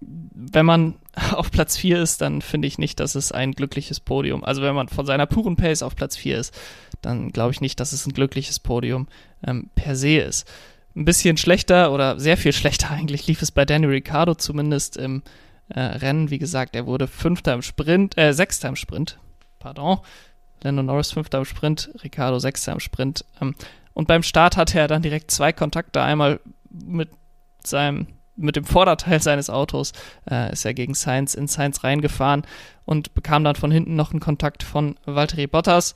wenn 0.00 0.66
man 0.66 0.96
auf 1.32 1.50
Platz 1.50 1.76
4 1.76 2.00
ist, 2.00 2.20
dann 2.20 2.42
finde 2.42 2.68
ich 2.68 2.78
nicht, 2.78 3.00
dass 3.00 3.14
es 3.14 3.32
ein 3.32 3.52
glückliches 3.52 4.00
Podium. 4.00 4.44
Also 4.44 4.62
wenn 4.62 4.74
man 4.74 4.88
von 4.88 5.06
seiner 5.06 5.26
puren 5.26 5.56
Pace 5.56 5.82
auf 5.82 5.96
Platz 5.96 6.16
4 6.16 6.38
ist, 6.38 6.58
dann 7.02 7.30
glaube 7.30 7.52
ich 7.52 7.60
nicht, 7.60 7.80
dass 7.80 7.92
es 7.92 8.06
ein 8.06 8.12
glückliches 8.12 8.58
Podium 8.58 9.08
ähm, 9.46 9.70
per 9.74 9.96
se 9.96 10.18
ist. 10.18 10.48
Ein 10.96 11.04
bisschen 11.04 11.36
schlechter 11.36 11.92
oder 11.92 12.18
sehr 12.18 12.36
viel 12.36 12.52
schlechter 12.54 12.90
eigentlich 12.90 13.26
lief 13.26 13.42
es 13.42 13.50
bei 13.50 13.64
Danny 13.64 13.86
Ricciardo 13.86 14.34
zumindest 14.34 14.96
im 14.96 15.22
äh, 15.68 15.80
Rennen. 15.80 16.30
Wie 16.30 16.38
gesagt, 16.38 16.74
er 16.74 16.86
wurde 16.86 17.06
Fünfter 17.06 17.54
im 17.54 17.62
Sprint, 17.62 18.16
äh, 18.18 18.32
Sechster 18.32 18.68
im 18.68 18.76
Sprint, 18.76 19.18
pardon. 19.58 19.98
Lando 20.62 20.82
Norris 20.82 21.12
Fünfter 21.12 21.38
im 21.38 21.44
Sprint, 21.44 21.90
Ricciardo 22.02 22.40
Sechster 22.40 22.72
im 22.72 22.80
Sprint. 22.80 23.24
Ähm, 23.40 23.54
und 23.94 24.08
beim 24.08 24.22
Start 24.22 24.56
hatte 24.56 24.78
er 24.78 24.88
dann 24.88 25.02
direkt 25.02 25.30
zwei 25.30 25.52
Kontakte. 25.52 26.02
Einmal 26.02 26.40
mit 26.70 27.10
seinem 27.64 28.08
mit 28.38 28.56
dem 28.56 28.64
Vorderteil 28.64 29.20
seines 29.20 29.50
Autos 29.50 29.92
äh, 30.30 30.52
ist 30.52 30.64
er 30.64 30.74
gegen 30.74 30.94
Sainz 30.94 31.34
in 31.34 31.46
Sainz 31.46 31.84
reingefahren 31.84 32.42
und 32.84 33.14
bekam 33.14 33.44
dann 33.44 33.56
von 33.56 33.70
hinten 33.70 33.96
noch 33.96 34.12
einen 34.12 34.20
Kontakt 34.20 34.62
von 34.62 34.96
Valtteri 35.04 35.46
Bottas. 35.46 35.94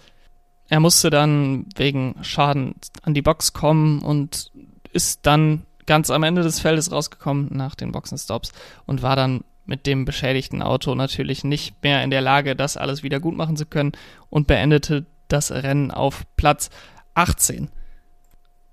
Er 0.68 0.80
musste 0.80 1.10
dann 1.10 1.66
wegen 1.76 2.16
Schaden 2.22 2.74
an 3.02 3.14
die 3.14 3.22
Box 3.22 3.52
kommen 3.52 4.00
und 4.00 4.50
ist 4.92 5.26
dann 5.26 5.62
ganz 5.86 6.10
am 6.10 6.22
Ende 6.22 6.42
des 6.42 6.60
Feldes 6.60 6.92
rausgekommen 6.92 7.48
nach 7.50 7.74
den 7.74 7.92
Boxenstops 7.92 8.52
und 8.86 9.02
war 9.02 9.16
dann 9.16 9.44
mit 9.64 9.86
dem 9.86 10.04
beschädigten 10.04 10.62
Auto 10.62 10.94
natürlich 10.94 11.44
nicht 11.44 11.82
mehr 11.82 12.02
in 12.02 12.10
der 12.10 12.20
Lage, 12.20 12.56
das 12.56 12.76
alles 12.76 13.02
wieder 13.02 13.20
gut 13.20 13.36
machen 13.36 13.56
zu 13.56 13.66
können 13.66 13.92
und 14.28 14.46
beendete 14.46 15.06
das 15.28 15.50
Rennen 15.50 15.90
auf 15.90 16.24
Platz 16.36 16.70
18. 17.14 17.70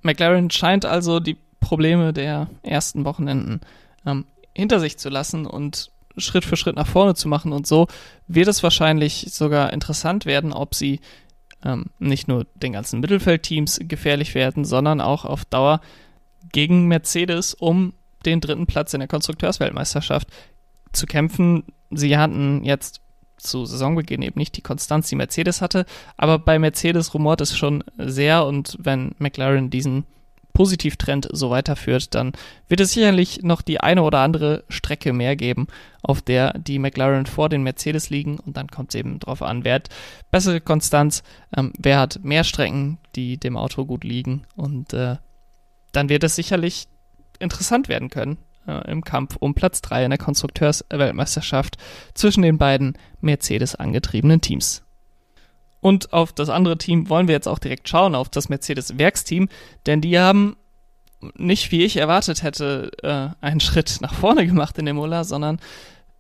McLaren 0.01 0.49
scheint 0.49 0.85
also 0.85 1.19
die 1.19 1.37
Probleme 1.59 2.13
der 2.13 2.49
ersten 2.63 3.05
Wochenenden 3.05 3.61
ähm, 4.05 4.25
hinter 4.53 4.79
sich 4.79 4.97
zu 4.97 5.09
lassen 5.09 5.45
und 5.45 5.91
Schritt 6.17 6.45
für 6.45 6.57
Schritt 6.57 6.75
nach 6.75 6.87
vorne 6.87 7.15
zu 7.15 7.27
machen. 7.27 7.53
Und 7.53 7.67
so 7.67 7.87
wird 8.27 8.47
es 8.47 8.63
wahrscheinlich 8.63 9.27
sogar 9.29 9.71
interessant 9.73 10.25
werden, 10.25 10.53
ob 10.53 10.75
sie 10.75 10.99
ähm, 11.63 11.85
nicht 11.99 12.27
nur 12.27 12.45
den 12.55 12.73
ganzen 12.73 12.99
Mittelfeldteams 12.99 13.79
gefährlich 13.83 14.35
werden, 14.35 14.65
sondern 14.65 15.01
auch 15.01 15.25
auf 15.25 15.45
Dauer 15.45 15.81
gegen 16.51 16.87
Mercedes 16.87 17.53
um 17.53 17.93
den 18.25 18.41
dritten 18.41 18.67
Platz 18.67 18.93
in 18.93 18.99
der 18.99 19.07
Konstrukteursweltmeisterschaft 19.07 20.27
zu 20.91 21.05
kämpfen. 21.05 21.63
Sie 21.91 22.17
hatten 22.17 22.63
jetzt 22.63 23.01
zu 23.37 23.65
Saisonbeginn 23.65 24.21
eben 24.21 24.37
nicht 24.37 24.57
die 24.57 24.61
Konstanz, 24.61 25.07
die 25.07 25.15
Mercedes 25.15 25.61
hatte, 25.61 25.85
aber 26.17 26.39
bei 26.39 26.59
Mercedes 26.59 27.13
rumort 27.13 27.39
es 27.39 27.57
schon 27.57 27.83
sehr 27.97 28.45
und 28.45 28.77
wenn 28.79 29.15
McLaren 29.17 29.69
diesen 29.69 30.05
Positivtrend 30.59 31.29
so 31.31 31.51
weiterführt, 31.51 32.13
dann 32.15 32.33
wird 32.67 32.81
es 32.81 32.91
sicherlich 32.91 33.43
noch 33.43 33.61
die 33.61 33.79
eine 33.79 34.03
oder 34.03 34.19
andere 34.19 34.65
Strecke 34.67 35.13
mehr 35.13 35.37
geben, 35.37 35.67
auf 36.01 36.21
der 36.21 36.51
die 36.59 36.79
McLaren 36.79 37.27
vor 37.27 37.47
den 37.47 37.63
Mercedes 37.63 38.09
liegen. 38.09 38.39
Und 38.39 38.57
dann 38.57 38.67
kommt 38.67 38.89
es 38.89 38.95
eben 38.95 39.19
darauf 39.19 39.41
an, 39.41 39.63
wer 39.63 39.75
hat 39.75 39.87
bessere 40.31 40.59
Konstanz, 40.59 41.23
ähm, 41.55 41.71
wer 41.77 41.97
hat 41.97 42.19
mehr 42.23 42.43
Strecken, 42.43 42.97
die 43.15 43.37
dem 43.37 43.55
Auto 43.55 43.85
gut 43.85 44.03
liegen. 44.03 44.43
Und 44.57 44.91
äh, 44.91 45.15
dann 45.93 46.09
wird 46.09 46.25
es 46.25 46.35
sicherlich 46.35 46.89
interessant 47.39 47.87
werden 47.87 48.09
können 48.09 48.37
äh, 48.67 48.91
im 48.91 49.05
Kampf 49.05 49.37
um 49.39 49.53
Platz 49.53 49.79
3 49.79 50.03
in 50.03 50.09
der 50.09 50.19
Konstrukteursweltmeisterschaft 50.19 51.77
zwischen 52.15 52.41
den 52.41 52.57
beiden 52.57 52.97
Mercedes 53.21 53.75
angetriebenen 53.75 54.41
Teams. 54.41 54.83
Und 55.81 56.13
auf 56.13 56.33
das 56.33 56.49
andere 56.49 56.77
Team 56.77 57.09
wollen 57.09 57.27
wir 57.27 57.35
jetzt 57.35 57.47
auch 57.47 57.59
direkt 57.59 57.87
schauen, 57.87 58.15
auf 58.15 58.29
das 58.29 58.49
Mercedes-Werksteam, 58.49 59.47
denn 59.85 60.01
die 60.01 60.19
haben 60.19 60.57
nicht, 61.35 61.71
wie 61.71 61.83
ich 61.83 61.97
erwartet 61.97 62.43
hätte, 62.43 62.91
äh, 63.03 63.45
einen 63.45 63.59
Schritt 63.59 63.99
nach 64.01 64.13
vorne 64.13 64.45
gemacht 64.45 64.77
in 64.77 64.87
Imola, 64.87 65.23
sondern 65.23 65.59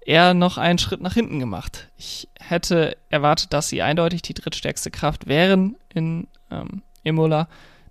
eher 0.01 0.33
noch 0.33 0.57
einen 0.57 0.79
Schritt 0.79 1.01
nach 1.01 1.13
hinten 1.13 1.39
gemacht. 1.39 1.89
Ich 1.97 2.29
hätte 2.39 2.97
erwartet, 3.09 3.53
dass 3.53 3.69
sie 3.69 3.81
eindeutig 3.81 4.21
die 4.21 4.33
drittstärkste 4.33 4.91
Kraft 4.91 5.27
wären 5.27 5.75
in 5.93 6.27
ähm, 6.49 6.81
Imola, 7.03 7.47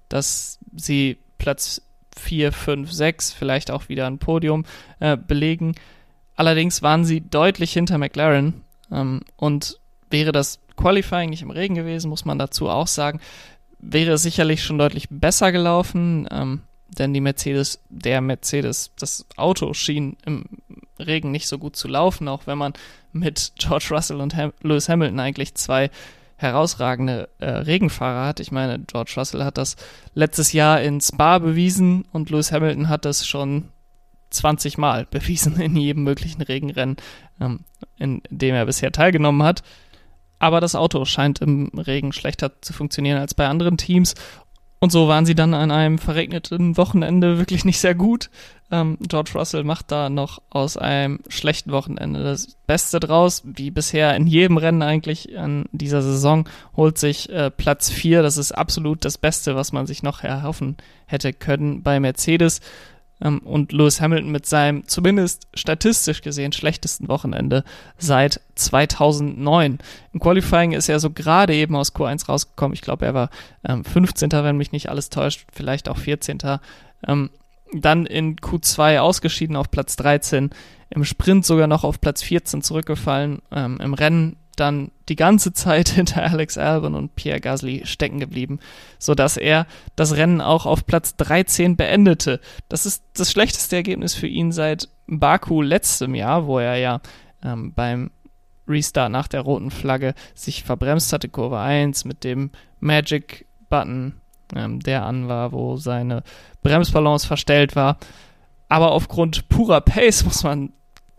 dass 0.09 0.59
sie 0.75 1.19
Platz 1.39 1.83
4, 2.17 2.53
5, 2.53 2.91
6, 2.91 3.33
vielleicht 3.33 3.71
auch 3.71 3.89
wieder 3.89 4.07
ein 4.07 4.19
Podium 4.19 4.65
äh, 4.99 5.17
belegen. 5.17 5.75
Allerdings 6.35 6.83
waren 6.83 7.05
sie 7.05 7.21
deutlich 7.21 7.73
hinter 7.73 7.99
McLaren 7.99 8.65
ähm, 8.91 9.21
und 9.37 9.79
wäre 10.11 10.33
das 10.33 10.61
Qualifying 10.77 11.31
nicht 11.31 11.43
im 11.43 11.51
Regen 11.51 11.75
gewesen, 11.75 12.09
muss 12.09 12.25
man 12.25 12.39
dazu 12.39 12.69
auch 12.69 12.87
sagen, 12.87 13.21
wäre 13.79 14.13
es 14.13 14.23
sicherlich 14.23 14.63
schon 14.63 14.79
deutlich 14.79 15.09
besser 15.11 15.53
gelaufen, 15.53 16.27
ähm, 16.31 16.63
denn 16.89 17.13
die 17.13 17.21
Mercedes, 17.21 17.81
der 17.89 18.21
Mercedes, 18.21 18.93
das 18.99 19.27
Auto 19.37 19.75
schien 19.75 20.17
im 20.25 20.45
Regen 20.99 21.31
nicht 21.31 21.47
so 21.47 21.59
gut 21.59 21.77
zu 21.77 21.87
laufen, 21.87 22.29
auch 22.29 22.47
wenn 22.47 22.59
man 22.59 22.73
mit 23.13 23.53
George 23.59 23.89
Russell 23.91 24.21
und 24.21 24.35
Ham 24.37 24.53
Lewis 24.63 24.89
Hamilton 24.89 25.21
eigentlich 25.21 25.55
zwei 25.55 25.91
herausragende 26.37 27.29
äh, 27.39 27.51
Regenfahrer 27.51 28.27
hat. 28.27 28.41
Ich 28.41 28.53
meine, 28.53 28.79
George 28.79 29.13
Russell 29.17 29.45
hat 29.45 29.59
das 29.59 29.77
letztes 30.15 30.53
Jahr 30.53 30.81
in 30.81 31.01
Spa 31.01 31.39
bewiesen 31.39 32.05
und 32.13 32.31
Lewis 32.31 32.53
Hamilton 32.53 32.89
hat 32.89 33.05
das 33.05 33.27
schon 33.27 33.69
20 34.31 34.79
Mal 34.79 35.07
bewiesen 35.11 35.61
in 35.61 35.77
jedem 35.77 36.05
möglichen 36.05 36.43
Regenrennen, 36.43 36.97
ähm, 37.41 37.61
in 37.99 38.23
dem 38.31 38.55
er 38.55 38.67
bisher 38.67 38.93
teilgenommen 38.93 39.43
hat 39.43 39.63
aber 40.39 40.61
das 40.61 40.75
Auto 40.75 41.05
scheint 41.05 41.41
im 41.41 41.69
Regen 41.77 42.13
schlechter 42.13 42.61
zu 42.61 42.73
funktionieren 42.73 43.19
als 43.19 43.35
bei 43.35 43.47
anderen 43.47 43.77
Teams. 43.77 44.15
Und 44.81 44.93
so 44.93 45.09
waren 45.09 45.27
sie 45.27 45.35
dann 45.35 45.55
an 45.55 45.73
einem 45.73 45.99
verregneten 45.99 46.77
Wochenende 46.77 47.39
wirklich 47.39 47.65
nicht 47.65 47.81
sehr 47.81 47.97
gut. 47.97 48.31
Ähm, 48.71 48.97
George 49.01 49.33
Russell 49.35 49.65
macht 49.65 49.91
da 49.91 50.09
noch 50.09 50.41
aus 50.51 50.77
einem 50.77 51.21
schlechten 51.29 51.73
Wochenende 51.73 52.23
das 52.23 52.57
Beste 52.67 53.01
draus, 53.01 53.43
wie 53.45 53.73
bisher 53.73 54.15
in 54.15 54.29
jedem 54.29 54.57
Rennen 54.57 54.83
eigentlich 54.83 55.37
an 55.37 55.65
dieser 55.73 56.03
Saison, 56.03 56.49
holt 56.77 56.97
sich 56.99 57.29
äh, 57.31 57.51
Platz 57.51 57.91
4. 57.91 58.23
Das 58.23 58.37
ist 58.37 58.53
absolut 58.53 59.05
das 59.05 59.19
Beste, 59.19 59.57
was 59.57 59.73
man 59.73 59.87
sich 59.87 60.03
noch 60.05 60.23
erhoffen 60.23 60.77
hätte 61.07 61.33
können 61.33 61.83
bei 61.83 61.99
Mercedes. 61.99 62.61
Ähm, 63.21 63.41
und 63.41 63.73
Lewis 63.73 64.01
Hamilton 64.01 64.31
mit 64.31 64.47
seinem 64.47 64.87
zumindest 64.87 65.47
statistisch 65.55 66.23
gesehen 66.23 66.53
schlechtesten 66.53 67.09
Wochenende 67.09 67.65
seit 67.97 68.41
2009. 68.55 69.79
Im 70.13 70.21
Qualifying 70.21 70.73
ist 70.73 70.89
er 70.89 71.01
so 71.01 71.11
gerade 71.11 71.55
eben 71.55 71.77
aus 71.77 71.95
Q1 71.95 72.27
rausgekommen. 72.27 72.75
Ich 72.75 72.83
glaube, 72.83 73.07
er 73.07 73.15
war 73.15 73.31
ähm, 73.65 73.85
15. 73.85 74.31
wenn 74.33 74.57
mich 74.57 74.73
nicht 74.73 74.89
alles 74.89 75.11
täuscht, 75.11 75.47
vielleicht 75.53 75.89
auch 75.89 75.99
14. 75.99 76.39
Ähm, 77.07 77.31
dann 77.73 78.07
in 78.07 78.37
Q2 78.37 78.99
ausgeschieden 78.99 79.57
auf 79.57 79.71
Platz 79.71 79.97
13, 79.97 80.51
im 80.91 81.05
Sprint 81.05 81.45
sogar 81.45 81.67
noch 81.67 81.85
auf 81.85 82.01
Platz 82.01 82.23
14 82.23 82.63
zurückgefallen, 82.63 83.43
ähm, 83.53 83.79
im 83.83 83.95
Rennen 83.95 84.37
dann 84.61 84.91
die 85.09 85.17
ganze 85.17 85.53
Zeit 85.53 85.89
hinter 85.91 86.23
Alex 86.23 86.59
Albon 86.59 86.95
und 86.95 87.15
Pierre 87.17 87.41
Gasly 87.41 87.83
stecken 87.85 88.21
geblieben, 88.21 88.61
sodass 88.99 89.37
er 89.37 89.67
das 89.97 90.17
Rennen 90.17 90.41
auch 90.41 90.67
auf 90.67 90.87
Platz 90.87 91.17
13 91.17 91.77
beendete. 91.77 92.41
Das 92.69 92.87
ist 92.87 93.03
das 93.15 93.31
schlechteste 93.31 93.77
Ergebnis 93.77 94.15
für 94.15 94.27
ihn 94.27 94.53
seit 94.53 94.89
Baku 95.07 95.63
letztem 95.63 96.15
Jahr, 96.15 96.47
wo 96.47 96.59
er 96.59 96.77
ja 96.77 97.01
ähm, 97.43 97.73
beim 97.75 98.11
Restart 98.69 99.11
nach 99.11 99.29
der 99.29 99.41
roten 99.41 99.71
Flagge 99.71 100.15
sich 100.35 100.65
verbremst 100.65 101.13
hatte, 101.13 101.29
Kurve 101.29 101.59
1 101.59 102.05
mit 102.05 102.25
dem 102.25 102.51
Magic 102.81 103.47
Button, 103.71 104.15
ähm, 104.55 104.81
der 104.81 105.05
an 105.05 105.29
war, 105.29 105.53
wo 105.53 105.77
seine 105.77 106.23
Bremsbalance 106.63 107.27
verstellt 107.27 107.77
war. 107.77 107.99
Aber 108.69 108.93
aufgrund 108.93 109.49
purer 109.49 109.81
Pace 109.81 110.25
muss 110.27 110.43
man 110.43 110.73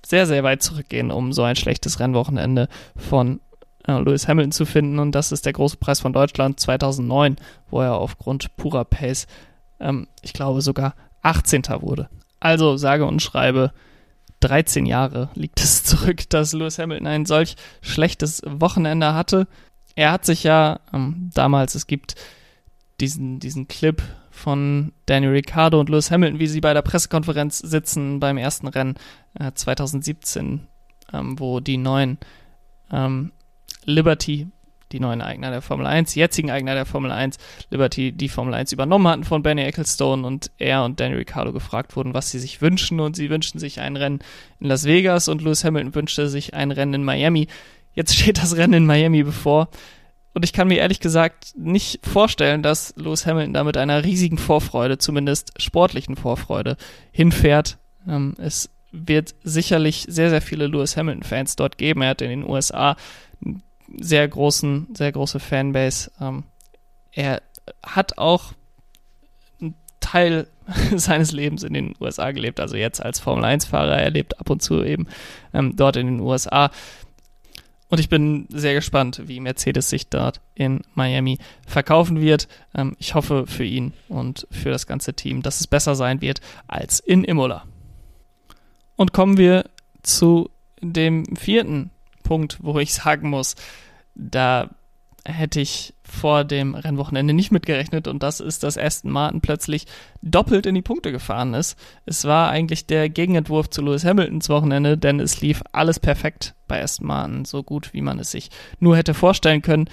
sehr, 0.06 0.25
sehr 0.25 0.44
weit 0.44 0.63
zurückgehen, 0.63 1.12
um 1.12 1.34
so 1.34 1.44
ein 1.44 1.56
schlechtes 1.56 2.00
Rennwochenende 2.00 2.68
von 2.96 3.41
äh, 3.88 4.00
Lewis 4.00 4.27
Hamilton 4.27 4.51
zu 4.51 4.65
finden. 4.65 5.00
Und 5.00 5.13
das 5.13 5.32
ist 5.32 5.46
der 5.46 5.53
große 5.53 5.77
Preis 5.77 6.00
von 6.00 6.13
Deutschland 6.13 6.60
2009, 6.60 7.38
wo 7.70 7.82
er 7.82 7.96
aufgrund 7.96 8.56
purer 8.58 8.86
Pace, 8.86 9.27
ähm, 9.79 10.08
ich 10.22 10.34
glaube, 10.34 10.62
sogar 10.62 10.96
18. 11.22 11.63
wurde. 11.79 12.10
Also 12.39 12.77
sage 12.77 13.06
und 13.06 13.22
schreibe, 13.22 13.72
13 14.41 14.86
Jahre 14.86 15.29
liegt 15.34 15.60
es 15.60 15.84
zurück, 15.84 16.29
dass 16.29 16.53
Lewis 16.53 16.79
Hamilton 16.79 17.08
ein 17.08 17.25
solch 17.25 17.56
schlechtes 17.82 18.41
Wochenende 18.46 19.13
hatte. 19.13 19.48
Er 19.96 20.12
hat 20.12 20.25
sich 20.25 20.44
ja 20.44 20.79
ähm, 20.94 21.29
damals, 21.34 21.75
es 21.75 21.88
gibt 21.88 22.15
diesen, 23.01 23.39
diesen 23.39 23.68
Clip 23.68 24.01
von 24.39 24.93
Daniel 25.05 25.31
Ricciardo 25.31 25.79
und 25.79 25.89
Lewis 25.89 26.10
Hamilton, 26.10 26.39
wie 26.39 26.48
sie 26.48 26.62
bei 26.62 26.74
der 26.74 26.81
Pressekonferenz 26.81 27.60
sitzen 27.60 28.19
beim 28.19 28.38
ersten 28.38 28.67
Rennen 28.67 28.96
äh, 29.38 29.51
2017, 29.53 30.62
ähm, 31.13 31.39
wo 31.39 31.60
die 31.60 31.77
neuen 31.77 32.17
ähm, 32.91 33.31
Liberty, 33.84 34.48
die 34.91 35.00
neuen 35.00 35.22
Eigner 35.22 35.51
der 35.51 35.62
Formel 35.62 35.86
1, 35.86 36.15
jetzigen 36.15 36.50
Eigner 36.51 36.74
der 36.74 36.86
Formel 36.86 37.12
1, 37.12 37.38
Liberty 37.69 38.12
die 38.12 38.29
Formel 38.29 38.53
1 38.53 38.72
übernommen 38.72 39.08
hatten 39.08 39.24
von 39.25 39.43
Benny 39.43 39.62
Ecclestone 39.63 40.25
und 40.25 40.51
er 40.58 40.84
und 40.84 41.00
Daniel 41.00 41.19
Ricciardo 41.19 41.51
gefragt 41.51 41.96
wurden, 41.96 42.13
was 42.13 42.31
sie 42.31 42.39
sich 42.39 42.62
wünschen 42.62 43.00
und 43.00 43.15
sie 43.15 43.29
wünschten 43.29 43.60
sich 43.60 43.81
ein 43.81 43.98
Rennen 43.98 44.19
in 44.60 44.67
Las 44.67 44.86
Vegas 44.86 45.27
und 45.27 45.41
Lewis 45.41 45.63
Hamilton 45.63 45.93
wünschte 45.93 46.29
sich 46.29 46.53
ein 46.53 46.72
Rennen 46.72 46.93
in 46.93 47.03
Miami. 47.03 47.48
Jetzt 47.93 48.15
steht 48.15 48.38
das 48.38 48.55
Rennen 48.55 48.74
in 48.74 48.86
Miami 48.86 49.24
bevor. 49.24 49.69
Und 50.39 50.46
ich 50.46 50.53
kann 50.53 50.69
mir 50.69 50.77
ehrlich 50.77 51.01
gesagt 51.01 51.51
nicht 51.58 52.00
vorstellen, 52.05 52.63
dass 52.63 52.93
Lewis 52.96 53.25
Hamilton 53.25 53.53
da 53.53 53.65
mit 53.65 53.75
einer 53.75 54.05
riesigen 54.05 54.38
Vorfreude, 54.38 54.98
zumindest 54.98 55.51
sportlichen 55.62 56.15
Vorfreude, 56.15 56.77
hinfährt. 57.12 57.77
Ähm, 58.08 58.36
es 58.38 58.69
wird 58.93 59.36
sicherlich 59.43 60.05
sehr, 60.08 60.29
sehr 60.29 60.41
viele 60.41 60.67
Lewis 60.67 60.96
Hamilton-Fans 60.96 61.58
dort 61.58 61.77
geben. 61.77 62.03
Er 62.03 62.12
hat 62.12 62.22
in 62.22 62.29
den 62.29 62.50
USA 62.50 62.96
einen 63.43 63.63
sehr 63.98 64.25
großen, 64.25 64.88
sehr 64.93 65.12
große 65.12 65.41
Fanbase. 65.41 66.10
Ähm, 66.22 66.46
er 67.12 67.41
hat 67.84 68.17
auch 68.17 68.53
einen 69.60 69.75
Teil 70.00 70.48
seines 70.96 71.34
Lebens 71.34 71.63
in 71.63 71.74
den 71.74 71.96
USA 72.00 72.31
gelebt, 72.31 72.62
also 72.62 72.77
jetzt 72.77 73.03
als 73.03 73.19
Formel-1-Fahrer. 73.19 73.98
Er 73.98 74.12
lebt 74.12 74.39
ab 74.39 74.50
und 74.50 74.63
zu 74.63 74.86
eben 74.86 75.05
ähm, 75.53 75.75
dort 75.75 75.98
in 75.98 76.08
den 76.08 76.19
USA. 76.22 76.72
Und 77.89 78.00
ich 78.00 78.08
bin 78.08 78.46
sehr 78.50 78.75
gespannt, 78.75 79.24
wie 79.25 79.39
Mercedes 79.39 79.89
sich 79.89 80.10
dort 80.10 80.41
in 80.53 80.81
Miami 80.93 81.39
verkaufen 81.65 82.22
wird. 82.22 82.48
Ähm, 82.75 82.96
ich 83.00 83.15
hoffe 83.15 83.48
für 83.48 83.65
ihn 83.65 83.93
und 84.08 84.48
für 84.51 84.69
das 84.69 84.86
ganze 84.86 85.15
Team, 85.15 85.41
dass 85.41 85.60
es 85.60 85.67
besser 85.67 85.96
sein 85.96 86.22
wird 86.22 86.39
als 86.67 87.00
in 87.00 87.24
Imola. 87.24 87.65
Und 88.96 89.12
kommen 89.12 89.38
wir 89.38 89.65
zu 90.03 90.50
dem 90.81 91.36
vierten 91.36 91.89
Punkt, 92.24 92.58
wo 92.62 92.77
ich 92.79 92.93
sagen 92.93 93.29
muss, 93.29 93.55
da 94.13 94.69
hätte 95.25 95.59
ich 95.59 95.93
vor 96.03 96.43
dem 96.43 96.75
Rennwochenende 96.75 97.33
nicht 97.33 97.51
mitgerechnet 97.51 98.07
und 98.07 98.23
das 98.23 98.39
ist, 98.39 98.63
dass 98.63 98.77
Aston 98.77 99.11
Martin 99.11 99.41
plötzlich 99.41 99.85
doppelt 100.21 100.65
in 100.65 100.75
die 100.75 100.81
Punkte 100.81 101.11
gefahren 101.11 101.53
ist. 101.53 101.77
Es 102.05 102.25
war 102.25 102.49
eigentlich 102.49 102.88
der 102.88 103.09
Gegenentwurf 103.09 103.69
zu 103.69 103.81
Lewis 103.81 104.05
Hamiltons 104.05 104.49
Wochenende, 104.49 104.97
denn 104.97 105.19
es 105.19 105.41
lief 105.41 105.61
alles 105.71 105.99
perfekt 105.99 106.55
bei 106.67 106.81
Aston 106.81 107.07
Martin, 107.07 107.45
so 107.45 107.63
gut 107.63 107.93
wie 107.93 108.01
man 108.01 108.19
es 108.19 108.31
sich 108.31 108.49
nur 108.79 108.97
hätte 108.97 109.13
vorstellen 109.13 109.61
können. 109.61 109.89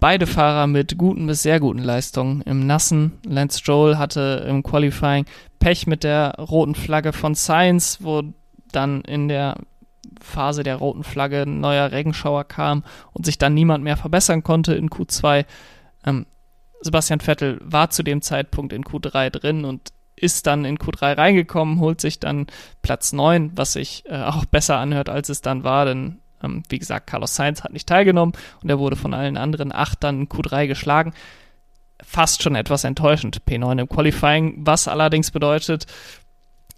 Beide 0.00 0.26
Fahrer 0.26 0.66
mit 0.66 0.98
guten 0.98 1.26
bis 1.26 1.42
sehr 1.42 1.60
guten 1.60 1.78
Leistungen 1.78 2.40
im 2.42 2.66
Nassen. 2.66 3.12
Lance 3.24 3.60
Stroll 3.60 3.98
hatte 3.98 4.44
im 4.48 4.62
Qualifying 4.62 5.26
Pech 5.60 5.86
mit 5.86 6.02
der 6.02 6.34
roten 6.38 6.74
Flagge 6.74 7.12
von 7.12 7.34
Sainz, 7.34 7.98
wo 8.00 8.22
dann 8.72 9.02
in 9.02 9.28
der 9.28 9.56
Phase 10.20 10.62
der 10.62 10.76
roten 10.76 11.04
Flagge 11.04 11.42
ein 11.42 11.60
neuer 11.60 11.92
Regenschauer 11.92 12.44
kam 12.44 12.84
und 13.12 13.26
sich 13.26 13.38
dann 13.38 13.54
niemand 13.54 13.84
mehr 13.84 13.96
verbessern 13.96 14.42
konnte 14.42 14.74
in 14.74 14.90
Q2. 14.90 15.44
Ähm, 16.04 16.26
Sebastian 16.80 17.20
Vettel 17.20 17.60
war 17.62 17.90
zu 17.90 18.02
dem 18.02 18.22
Zeitpunkt 18.22 18.72
in 18.72 18.84
Q3 18.84 19.30
drin 19.30 19.64
und 19.64 19.92
ist 20.16 20.46
dann 20.46 20.64
in 20.64 20.78
Q3 20.78 21.18
reingekommen, 21.18 21.80
holt 21.80 22.00
sich 22.00 22.18
dann 22.20 22.46
Platz 22.82 23.12
9, 23.12 23.52
was 23.54 23.74
sich 23.74 24.04
äh, 24.06 24.22
auch 24.22 24.44
besser 24.46 24.78
anhört, 24.78 25.08
als 25.08 25.28
es 25.28 25.42
dann 25.42 25.62
war, 25.62 25.84
denn 25.84 26.18
ähm, 26.42 26.62
wie 26.68 26.78
gesagt, 26.78 27.06
Carlos 27.06 27.34
Sainz 27.34 27.62
hat 27.62 27.72
nicht 27.72 27.88
teilgenommen 27.88 28.34
und 28.62 28.70
er 28.70 28.78
wurde 28.78 28.96
von 28.96 29.14
allen 29.14 29.36
anderen 29.36 29.72
acht 29.72 30.02
dann 30.02 30.22
in 30.22 30.28
Q3 30.28 30.66
geschlagen. 30.66 31.12
Fast 32.02 32.42
schon 32.42 32.54
etwas 32.56 32.84
enttäuschend, 32.84 33.42
P9 33.46 33.80
im 33.80 33.88
Qualifying, 33.88 34.54
was 34.58 34.88
allerdings 34.88 35.30
bedeutet, 35.30 35.86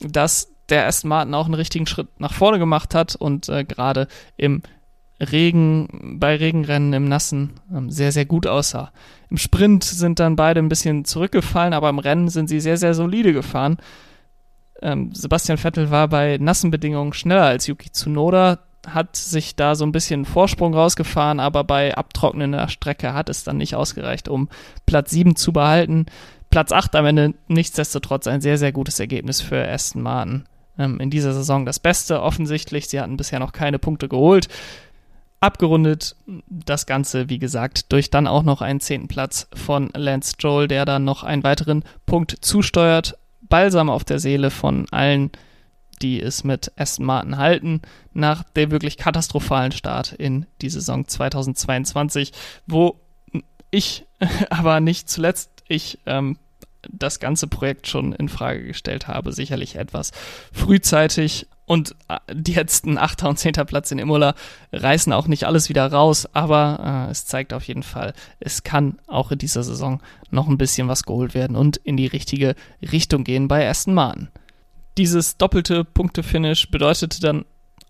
dass 0.00 0.52
der 0.68 0.86
Aston 0.86 1.08
Martin 1.08 1.34
auch 1.34 1.46
einen 1.46 1.54
richtigen 1.54 1.86
Schritt 1.86 2.08
nach 2.20 2.32
vorne 2.32 2.58
gemacht 2.58 2.94
hat 2.94 3.16
und 3.16 3.48
äh, 3.48 3.64
gerade 3.64 4.08
im 4.36 4.62
Regen, 5.20 6.18
bei 6.20 6.36
Regenrennen 6.36 6.92
im 6.92 7.08
Nassen 7.08 7.54
ähm, 7.74 7.90
sehr, 7.90 8.12
sehr 8.12 8.24
gut 8.24 8.46
aussah. 8.46 8.92
Im 9.30 9.36
Sprint 9.36 9.82
sind 9.84 10.20
dann 10.20 10.36
beide 10.36 10.60
ein 10.60 10.68
bisschen 10.68 11.04
zurückgefallen, 11.04 11.72
aber 11.72 11.88
im 11.88 11.98
Rennen 11.98 12.28
sind 12.28 12.48
sie 12.48 12.60
sehr, 12.60 12.76
sehr 12.76 12.94
solide 12.94 13.32
gefahren. 13.32 13.78
Ähm, 14.80 15.12
Sebastian 15.12 15.58
Vettel 15.58 15.90
war 15.90 16.08
bei 16.08 16.38
nassen 16.40 16.70
Bedingungen 16.70 17.12
schneller 17.12 17.46
als 17.46 17.66
Yuki 17.66 17.90
Tsunoda, 17.90 18.60
hat 18.86 19.16
sich 19.16 19.56
da 19.56 19.74
so 19.74 19.84
ein 19.84 19.92
bisschen 19.92 20.24
Vorsprung 20.24 20.72
rausgefahren, 20.72 21.40
aber 21.40 21.64
bei 21.64 21.96
abtrocknender 21.96 22.68
Strecke 22.68 23.12
hat 23.12 23.28
es 23.28 23.42
dann 23.42 23.56
nicht 23.56 23.74
ausgereicht, 23.74 24.28
um 24.28 24.48
Platz 24.86 25.10
7 25.10 25.34
zu 25.34 25.52
behalten. 25.52 26.06
Platz 26.48 26.70
8 26.70 26.94
am 26.94 27.06
Ende 27.06 27.34
nichtsdestotrotz 27.48 28.28
ein 28.28 28.40
sehr, 28.40 28.56
sehr 28.56 28.70
gutes 28.70 29.00
Ergebnis 29.00 29.40
für 29.40 29.68
Aston 29.68 30.00
Martin 30.00 30.44
ähm, 30.78 31.00
in 31.00 31.10
dieser 31.10 31.32
Saison 31.32 31.66
das 31.66 31.78
Beste 31.78 32.22
offensichtlich. 32.22 32.88
Sie 32.88 33.00
hatten 33.00 33.16
bisher 33.16 33.38
noch 33.38 33.52
keine 33.52 33.78
Punkte 33.78 34.08
geholt. 34.08 34.48
Abgerundet 35.40 36.16
das 36.48 36.86
Ganze, 36.86 37.28
wie 37.28 37.38
gesagt, 37.38 37.92
durch 37.92 38.10
dann 38.10 38.26
auch 38.26 38.42
noch 38.42 38.60
einen 38.60 38.80
zehnten 38.80 39.08
Platz 39.08 39.48
von 39.54 39.90
Lance 39.94 40.32
Stroll, 40.32 40.66
der 40.66 40.84
dann 40.84 41.04
noch 41.04 41.22
einen 41.22 41.44
weiteren 41.44 41.84
Punkt 42.06 42.36
zusteuert. 42.40 43.16
Balsam 43.42 43.88
auf 43.88 44.04
der 44.04 44.18
Seele 44.18 44.50
von 44.50 44.86
allen, 44.90 45.30
die 46.02 46.20
es 46.20 46.42
mit 46.42 46.72
Aston 46.76 47.06
Martin 47.06 47.36
halten, 47.36 47.82
nach 48.12 48.42
dem 48.42 48.70
wirklich 48.70 48.96
katastrophalen 48.96 49.72
Start 49.72 50.12
in 50.12 50.46
die 50.60 50.70
Saison 50.70 51.06
2022, 51.06 52.32
wo 52.66 53.00
ich 53.70 54.06
aber 54.50 54.80
nicht 54.80 55.08
zuletzt 55.08 55.50
ich 55.68 55.98
ähm, 56.06 56.38
das 56.88 57.20
ganze 57.20 57.46
Projekt 57.46 57.86
schon 57.86 58.12
in 58.12 58.28
Frage 58.28 58.64
gestellt 58.64 59.08
habe, 59.08 59.32
sicherlich 59.32 59.76
etwas 59.76 60.12
frühzeitig. 60.52 61.46
Und 61.66 61.94
äh, 62.08 62.18
die 62.32 62.54
letzten 62.54 62.96
8. 62.96 63.24
und 63.24 63.38
10. 63.38 63.52
Platz 63.66 63.90
in 63.90 63.98
Imola 63.98 64.34
reißen 64.72 65.12
auch 65.12 65.26
nicht 65.26 65.44
alles 65.44 65.68
wieder 65.68 65.86
raus, 65.92 66.26
aber 66.32 67.06
äh, 67.08 67.10
es 67.10 67.26
zeigt 67.26 67.52
auf 67.52 67.64
jeden 67.64 67.82
Fall, 67.82 68.14
es 68.40 68.62
kann 68.62 68.98
auch 69.06 69.30
in 69.32 69.38
dieser 69.38 69.62
Saison 69.62 70.00
noch 70.30 70.48
ein 70.48 70.58
bisschen 70.58 70.88
was 70.88 71.02
geholt 71.02 71.34
werden 71.34 71.56
und 71.56 71.76
in 71.76 71.96
die 71.96 72.06
richtige 72.06 72.54
Richtung 72.80 73.24
gehen 73.24 73.48
bei 73.48 73.68
Aston 73.68 73.94
Martin. 73.94 74.28
Dieses 74.96 75.36
doppelte 75.36 75.84
Punkte-Finish 75.84 76.70
bedeutete 76.70 77.20
dann 77.20 77.44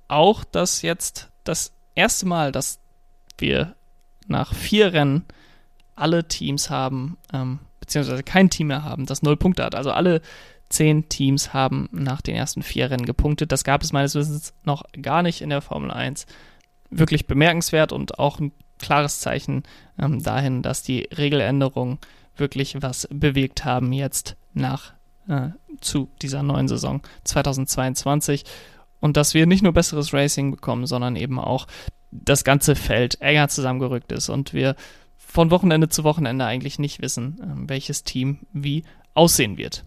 auch, 0.08 0.44
dass 0.44 0.82
jetzt 0.82 1.28
das 1.44 1.72
erste 1.94 2.26
Mal, 2.26 2.50
dass 2.52 2.80
wir 3.38 3.76
nach 4.26 4.54
vier 4.54 4.92
Rennen 4.92 5.24
alle 5.94 6.26
Teams 6.26 6.70
haben, 6.70 7.16
ähm, 7.32 7.60
beziehungsweise 7.88 8.22
kein 8.22 8.50
Team 8.50 8.66
mehr 8.66 8.84
haben, 8.84 9.06
das 9.06 9.22
null 9.22 9.38
Punkte 9.38 9.64
hat. 9.64 9.74
Also 9.74 9.90
alle 9.90 10.20
zehn 10.68 11.08
Teams 11.08 11.54
haben 11.54 11.88
nach 11.90 12.20
den 12.20 12.36
ersten 12.36 12.62
vier 12.62 12.90
Rennen 12.90 13.06
gepunktet. 13.06 13.50
Das 13.50 13.64
gab 13.64 13.82
es 13.82 13.92
meines 13.92 14.14
Wissens 14.14 14.52
noch 14.64 14.84
gar 15.00 15.22
nicht 15.22 15.40
in 15.40 15.48
der 15.48 15.62
Formel 15.62 15.90
1. 15.90 16.26
Wirklich 16.90 17.26
bemerkenswert 17.26 17.92
und 17.92 18.18
auch 18.18 18.38
ein 18.38 18.52
klares 18.78 19.20
Zeichen 19.20 19.62
ähm, 19.98 20.22
dahin, 20.22 20.62
dass 20.62 20.82
die 20.82 21.08
Regeländerungen 21.16 21.98
wirklich 22.36 22.80
was 22.82 23.08
bewegt 23.10 23.64
haben 23.64 23.92
jetzt 23.92 24.36
nach 24.52 24.92
äh, 25.26 25.48
zu 25.80 26.10
dieser 26.20 26.42
neuen 26.42 26.68
Saison 26.68 27.00
2022 27.24 28.44
und 29.00 29.16
dass 29.16 29.32
wir 29.32 29.46
nicht 29.46 29.62
nur 29.62 29.72
besseres 29.72 30.12
Racing 30.12 30.50
bekommen, 30.50 30.86
sondern 30.86 31.16
eben 31.16 31.40
auch 31.40 31.66
das 32.10 32.44
ganze 32.44 32.76
Feld 32.76 33.20
enger 33.22 33.48
zusammengerückt 33.48 34.12
ist 34.12 34.28
und 34.28 34.52
wir 34.52 34.76
von 35.38 35.52
Wochenende 35.52 35.88
zu 35.88 36.02
Wochenende 36.02 36.44
eigentlich 36.46 36.80
nicht 36.80 37.00
wissen, 37.00 37.40
ähm, 37.40 37.68
welches 37.68 38.02
Team 38.02 38.40
wie 38.52 38.82
aussehen 39.14 39.56
wird. 39.56 39.84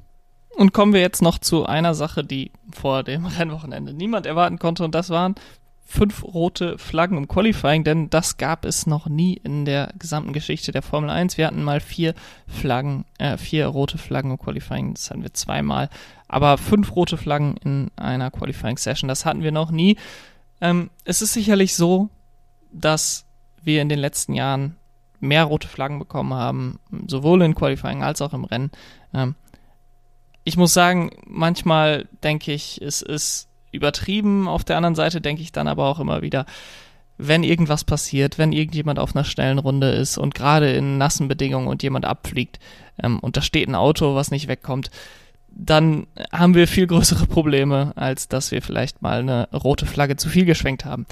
Und 0.55 0.71
kommen 0.71 0.93
wir 0.93 1.01
jetzt 1.01 1.21
noch 1.21 1.39
zu 1.39 1.65
einer 1.65 1.93
Sache, 1.93 2.23
die 2.23 2.53
vor 2.71 3.03
dem 3.03 3.25
Rennwochenende 3.37 3.93
niemand 3.93 4.25
erwarten 4.25 4.59
konnte, 4.59 4.85
und 4.85 4.95
das 4.95 5.09
waren 5.09 5.35
fünf 5.85 6.23
rote 6.23 6.77
Flaggen 6.77 7.17
im 7.17 7.27
Qualifying, 7.27 7.83
denn 7.83 8.09
das 8.09 8.37
gab 8.37 8.63
es 8.63 8.87
noch 8.87 9.07
nie 9.07 9.33
in 9.33 9.65
der 9.65 9.91
gesamten 9.99 10.31
Geschichte 10.31 10.71
der 10.71 10.83
Formel 10.83 11.09
1. 11.09 11.37
Wir 11.37 11.47
hatten 11.47 11.63
mal 11.63 11.81
vier 11.81 12.13
Flaggen, 12.47 13.03
äh, 13.17 13.35
vier 13.35 13.67
rote 13.67 13.97
Flaggen 13.97 14.31
im 14.31 14.39
Qualifying, 14.39 14.93
das 14.93 15.09
hatten 15.09 15.21
wir 15.21 15.33
zweimal, 15.33 15.89
aber 16.29 16.57
fünf 16.57 16.95
rote 16.95 17.17
Flaggen 17.17 17.57
in 17.57 17.91
einer 17.97 18.31
Qualifying-Session, 18.31 19.09
das 19.09 19.25
hatten 19.25 19.43
wir 19.43 19.51
noch 19.51 19.69
nie. 19.69 19.97
Ähm, 20.61 20.91
es 21.03 21.21
ist 21.21 21.33
sicherlich 21.33 21.75
so, 21.75 22.07
dass 22.71 23.25
wir 23.61 23.81
in 23.81 23.89
den 23.89 23.99
letzten 23.99 24.33
Jahren 24.33 24.77
mehr 25.21 25.45
rote 25.45 25.67
Flaggen 25.67 25.99
bekommen 25.99 26.33
haben, 26.33 26.79
sowohl 27.07 27.41
in 27.43 27.55
Qualifying 27.55 28.03
als 28.03 28.21
auch 28.21 28.33
im 28.33 28.43
Rennen. 28.43 28.71
Ähm, 29.13 29.35
ich 30.43 30.57
muss 30.57 30.73
sagen, 30.73 31.11
manchmal 31.25 32.07
denke 32.23 32.51
ich, 32.51 32.81
es 32.81 33.01
ist 33.01 33.47
übertrieben. 33.71 34.47
Auf 34.47 34.63
der 34.63 34.77
anderen 34.77 34.95
Seite 34.95 35.21
denke 35.21 35.41
ich 35.41 35.51
dann 35.51 35.67
aber 35.67 35.85
auch 35.87 35.99
immer 35.99 36.21
wieder, 36.21 36.45
wenn 37.17 37.43
irgendwas 37.43 37.83
passiert, 37.83 38.39
wenn 38.39 38.51
irgendjemand 38.51 38.97
auf 38.97 39.15
einer 39.15 39.23
schnellen 39.23 39.59
Runde 39.59 39.91
ist 39.91 40.17
und 40.17 40.33
gerade 40.33 40.71
in 40.73 40.97
nassen 40.97 41.27
Bedingungen 41.27 41.67
und 41.67 41.83
jemand 41.83 42.05
abfliegt 42.05 42.59
ähm, 43.01 43.19
und 43.19 43.37
da 43.37 43.41
steht 43.41 43.69
ein 43.69 43.75
Auto, 43.75 44.15
was 44.15 44.31
nicht 44.31 44.47
wegkommt, 44.47 44.89
dann 45.49 46.07
haben 46.31 46.55
wir 46.55 46.67
viel 46.67 46.87
größere 46.87 47.27
Probleme, 47.27 47.91
als 47.95 48.27
dass 48.27 48.51
wir 48.51 48.61
vielleicht 48.61 49.01
mal 49.01 49.19
eine 49.19 49.49
rote 49.53 49.85
Flagge 49.85 50.15
zu 50.15 50.29
viel 50.29 50.45
geschwenkt 50.45 50.85
haben 50.85 51.05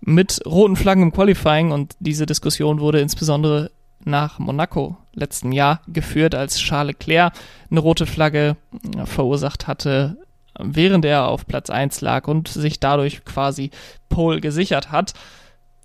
mit 0.00 0.40
roten 0.46 0.76
Flaggen 0.76 1.02
im 1.02 1.12
Qualifying 1.12 1.72
und 1.72 1.96
diese 1.98 2.26
Diskussion 2.26 2.80
wurde 2.80 3.00
insbesondere 3.00 3.70
nach 4.04 4.38
Monaco 4.38 4.96
letzten 5.12 5.52
Jahr 5.52 5.80
geführt, 5.88 6.34
als 6.34 6.58
Charles 6.58 6.94
Leclerc 6.98 7.32
eine 7.70 7.80
rote 7.80 8.06
Flagge 8.06 8.56
äh, 8.96 9.06
verursacht 9.06 9.66
hatte, 9.66 10.16
während 10.58 11.04
er 11.04 11.28
auf 11.28 11.46
Platz 11.46 11.70
1 11.70 12.00
lag 12.00 12.28
und 12.28 12.48
sich 12.48 12.78
dadurch 12.80 13.24
quasi 13.24 13.70
Pole 14.08 14.40
gesichert 14.40 14.92
hat. 14.92 15.14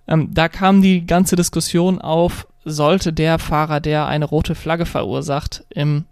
Ähm, 0.08 0.30
da 0.34 0.50
kam 0.50 0.82
die 0.82 1.06
ganze 1.06 1.36
Diskussion 1.36 2.00
auf, 2.00 2.47
sollte 2.63 3.12
der 3.12 3.39
Fahrer, 3.39 3.80
der 3.80 4.06
eine 4.06 4.26
rote 4.26 4.56
Flagge 4.56 4.86
verursacht, 4.86 5.65
im 5.69 6.06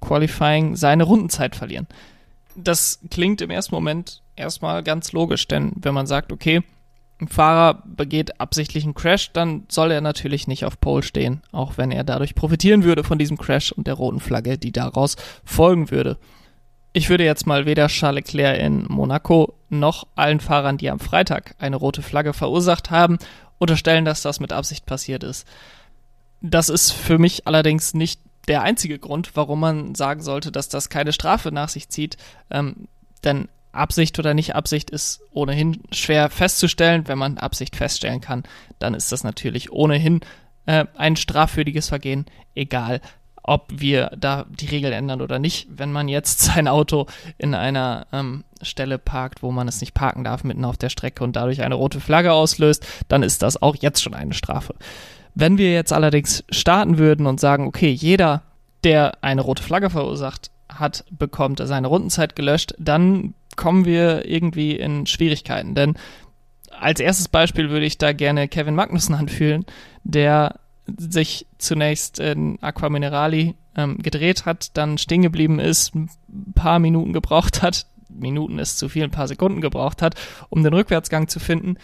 Qualifying 0.00 0.76
seine 0.76 1.04
Rundenzeit 1.04 1.56
verlieren. 1.56 1.86
Das 2.54 3.00
klingt 3.10 3.40
im 3.40 3.50
ersten 3.50 3.74
Moment 3.74 4.22
erstmal 4.36 4.82
ganz 4.82 5.12
logisch, 5.12 5.48
denn 5.48 5.72
wenn 5.76 5.94
man 5.94 6.06
sagt, 6.06 6.32
okay, 6.32 6.62
ein 7.20 7.28
Fahrer 7.28 7.82
begeht 7.84 8.40
absichtlich 8.40 8.84
einen 8.84 8.94
Crash, 8.94 9.32
dann 9.32 9.64
soll 9.68 9.90
er 9.90 10.00
natürlich 10.00 10.46
nicht 10.46 10.64
auf 10.64 10.80
Pole 10.80 11.02
stehen, 11.02 11.42
auch 11.50 11.76
wenn 11.76 11.90
er 11.90 12.04
dadurch 12.04 12.34
profitieren 12.34 12.84
würde 12.84 13.02
von 13.02 13.18
diesem 13.18 13.38
Crash 13.38 13.72
und 13.72 13.86
der 13.86 13.94
roten 13.94 14.20
Flagge, 14.20 14.56
die 14.56 14.72
daraus 14.72 15.16
folgen 15.44 15.90
würde. 15.90 16.18
Ich 16.92 17.10
würde 17.10 17.24
jetzt 17.24 17.46
mal 17.46 17.66
weder 17.66 17.88
Charles 17.88 18.32
Leclerc 18.32 18.58
in 18.60 18.84
Monaco 18.88 19.54
noch 19.68 20.06
allen 20.14 20.40
Fahrern, 20.40 20.78
die 20.78 20.90
am 20.90 21.00
Freitag 21.00 21.54
eine 21.58 21.76
rote 21.76 22.02
Flagge 22.02 22.32
verursacht 22.32 22.90
haben, 22.90 23.18
unterstellen, 23.58 24.04
dass 24.04 24.22
das 24.22 24.40
mit 24.40 24.52
Absicht 24.52 24.86
passiert 24.86 25.24
ist. 25.24 25.46
Das 26.40 26.68
ist 26.68 26.92
für 26.92 27.18
mich 27.18 27.46
allerdings 27.46 27.94
nicht 27.94 28.20
der 28.46 28.62
einzige 28.62 28.98
Grund, 28.98 29.32
warum 29.34 29.60
man 29.60 29.94
sagen 29.94 30.22
sollte, 30.22 30.52
dass 30.52 30.68
das 30.68 30.88
keine 30.88 31.12
Strafe 31.12 31.52
nach 31.52 31.68
sich 31.68 31.88
zieht. 31.88 32.16
Ähm, 32.50 32.88
denn 33.24 33.48
Absicht 33.72 34.18
oder 34.18 34.34
nicht 34.34 34.54
Absicht 34.54 34.90
ist 34.90 35.20
ohnehin 35.30 35.82
schwer 35.92 36.30
festzustellen. 36.30 37.06
Wenn 37.06 37.18
man 37.18 37.38
Absicht 37.38 37.76
feststellen 37.76 38.20
kann, 38.20 38.44
dann 38.78 38.94
ist 38.94 39.12
das 39.12 39.24
natürlich 39.24 39.72
ohnehin 39.72 40.20
äh, 40.66 40.86
ein 40.96 41.16
strafwürdiges 41.16 41.88
Vergehen, 41.88 42.26
egal 42.54 43.00
ob 43.48 43.66
wir 43.70 44.10
da 44.16 44.44
die 44.50 44.66
Regeln 44.66 44.92
ändern 44.92 45.22
oder 45.22 45.38
nicht. 45.38 45.66
Wenn 45.70 45.90
man 45.90 46.08
jetzt 46.08 46.40
sein 46.54 46.68
Auto 46.68 47.06
in 47.38 47.54
einer 47.54 48.06
ähm, 48.12 48.44
Stelle 48.62 48.98
parkt, 48.98 49.42
wo 49.42 49.50
man 49.50 49.68
es 49.68 49.80
nicht 49.80 49.94
parken 49.94 50.24
darf, 50.24 50.44
mitten 50.44 50.64
auf 50.64 50.76
der 50.76 50.90
Strecke 50.90 51.24
und 51.24 51.34
dadurch 51.34 51.62
eine 51.62 51.74
rote 51.74 52.00
Flagge 52.00 52.32
auslöst, 52.32 52.86
dann 53.08 53.22
ist 53.22 53.42
das 53.42 53.60
auch 53.60 53.76
jetzt 53.76 54.02
schon 54.02 54.14
eine 54.14 54.34
Strafe. 54.34 54.74
Wenn 55.34 55.56
wir 55.56 55.72
jetzt 55.72 55.92
allerdings 55.92 56.44
starten 56.50 56.98
würden 56.98 57.26
und 57.26 57.40
sagen, 57.40 57.66
okay, 57.66 57.90
jeder, 57.90 58.42
der 58.84 59.18
eine 59.22 59.40
rote 59.40 59.62
Flagge 59.62 59.88
verursacht 59.88 60.50
hat, 60.68 61.04
bekommt 61.10 61.60
seine 61.62 61.86
Rundenzeit 61.86 62.36
gelöscht, 62.36 62.74
dann 62.78 63.34
kommen 63.58 63.84
wir 63.84 64.24
irgendwie 64.26 64.76
in 64.76 65.04
Schwierigkeiten. 65.04 65.74
Denn 65.74 65.94
als 66.70 67.00
erstes 67.00 67.28
Beispiel 67.28 67.68
würde 67.68 67.84
ich 67.84 67.98
da 67.98 68.12
gerne 68.12 68.48
Kevin 68.48 68.76
Magnussen 68.76 69.14
anfühlen, 69.14 69.66
der 70.04 70.60
sich 70.96 71.46
zunächst 71.58 72.18
in 72.20 72.58
Aqua 72.62 72.88
Minerali 72.88 73.56
ähm, 73.76 73.98
gedreht 73.98 74.46
hat, 74.46 74.76
dann 74.78 74.96
stehen 74.96 75.20
geblieben 75.20 75.58
ist, 75.58 75.94
ein 75.94 76.08
paar 76.54 76.78
Minuten 76.78 77.12
gebraucht 77.12 77.62
hat, 77.62 77.86
Minuten 78.08 78.58
ist 78.58 78.78
zu 78.78 78.88
viel, 78.88 79.04
ein 79.04 79.10
paar 79.10 79.28
Sekunden 79.28 79.60
gebraucht 79.60 80.00
hat, 80.00 80.14
um 80.48 80.62
den 80.62 80.72
Rückwärtsgang 80.72 81.28
zu 81.28 81.40
finden, 81.40 81.76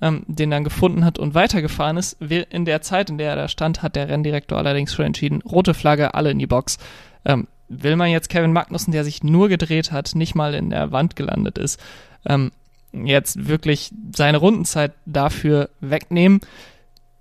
ähm, 0.00 0.24
den 0.28 0.50
dann 0.50 0.64
gefunden 0.64 1.04
hat 1.04 1.18
und 1.18 1.34
weitergefahren 1.34 1.96
ist. 1.96 2.20
In 2.20 2.66
der 2.66 2.82
Zeit, 2.82 3.10
in 3.10 3.18
der 3.18 3.30
er 3.30 3.36
da 3.36 3.48
stand, 3.48 3.82
hat 3.82 3.96
der 3.96 4.08
Renndirektor 4.08 4.58
allerdings 4.58 4.94
schon 4.94 5.06
entschieden, 5.06 5.42
rote 5.42 5.74
Flagge, 5.74 6.14
alle 6.14 6.30
in 6.30 6.38
die 6.38 6.46
Box. 6.46 6.78
Ähm, 7.24 7.48
will 7.80 7.96
man 7.96 8.10
jetzt 8.10 8.28
Kevin 8.28 8.52
Magnussen, 8.52 8.92
der 8.92 9.04
sich 9.04 9.24
nur 9.24 9.48
gedreht 9.48 9.92
hat, 9.92 10.14
nicht 10.14 10.34
mal 10.34 10.54
in 10.54 10.70
der 10.70 10.92
Wand 10.92 11.16
gelandet 11.16 11.58
ist, 11.58 11.80
ähm, 12.26 12.52
jetzt 12.92 13.48
wirklich 13.48 13.90
seine 14.14 14.38
Rundenzeit 14.38 14.92
dafür 15.06 15.70
wegnehmen? 15.80 16.40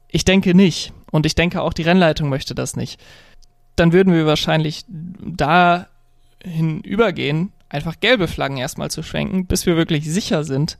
Ich 0.09 0.25
denke 0.25 0.53
nicht. 0.53 0.93
Und 1.11 1.25
ich 1.25 1.35
denke 1.35 1.61
auch 1.61 1.73
die 1.73 1.83
Rennleitung 1.83 2.29
möchte 2.29 2.55
das 2.55 2.75
nicht. 2.75 2.99
Dann 3.75 3.93
würden 3.93 4.13
wir 4.13 4.25
wahrscheinlich 4.25 4.85
dahin 4.87 6.81
übergehen, 6.81 7.51
einfach 7.69 7.99
gelbe 7.99 8.27
Flaggen 8.27 8.57
erstmal 8.57 8.91
zu 8.91 9.03
schwenken, 9.03 9.45
bis 9.45 9.65
wir 9.65 9.77
wirklich 9.77 10.09
sicher 10.09 10.43
sind, 10.43 10.77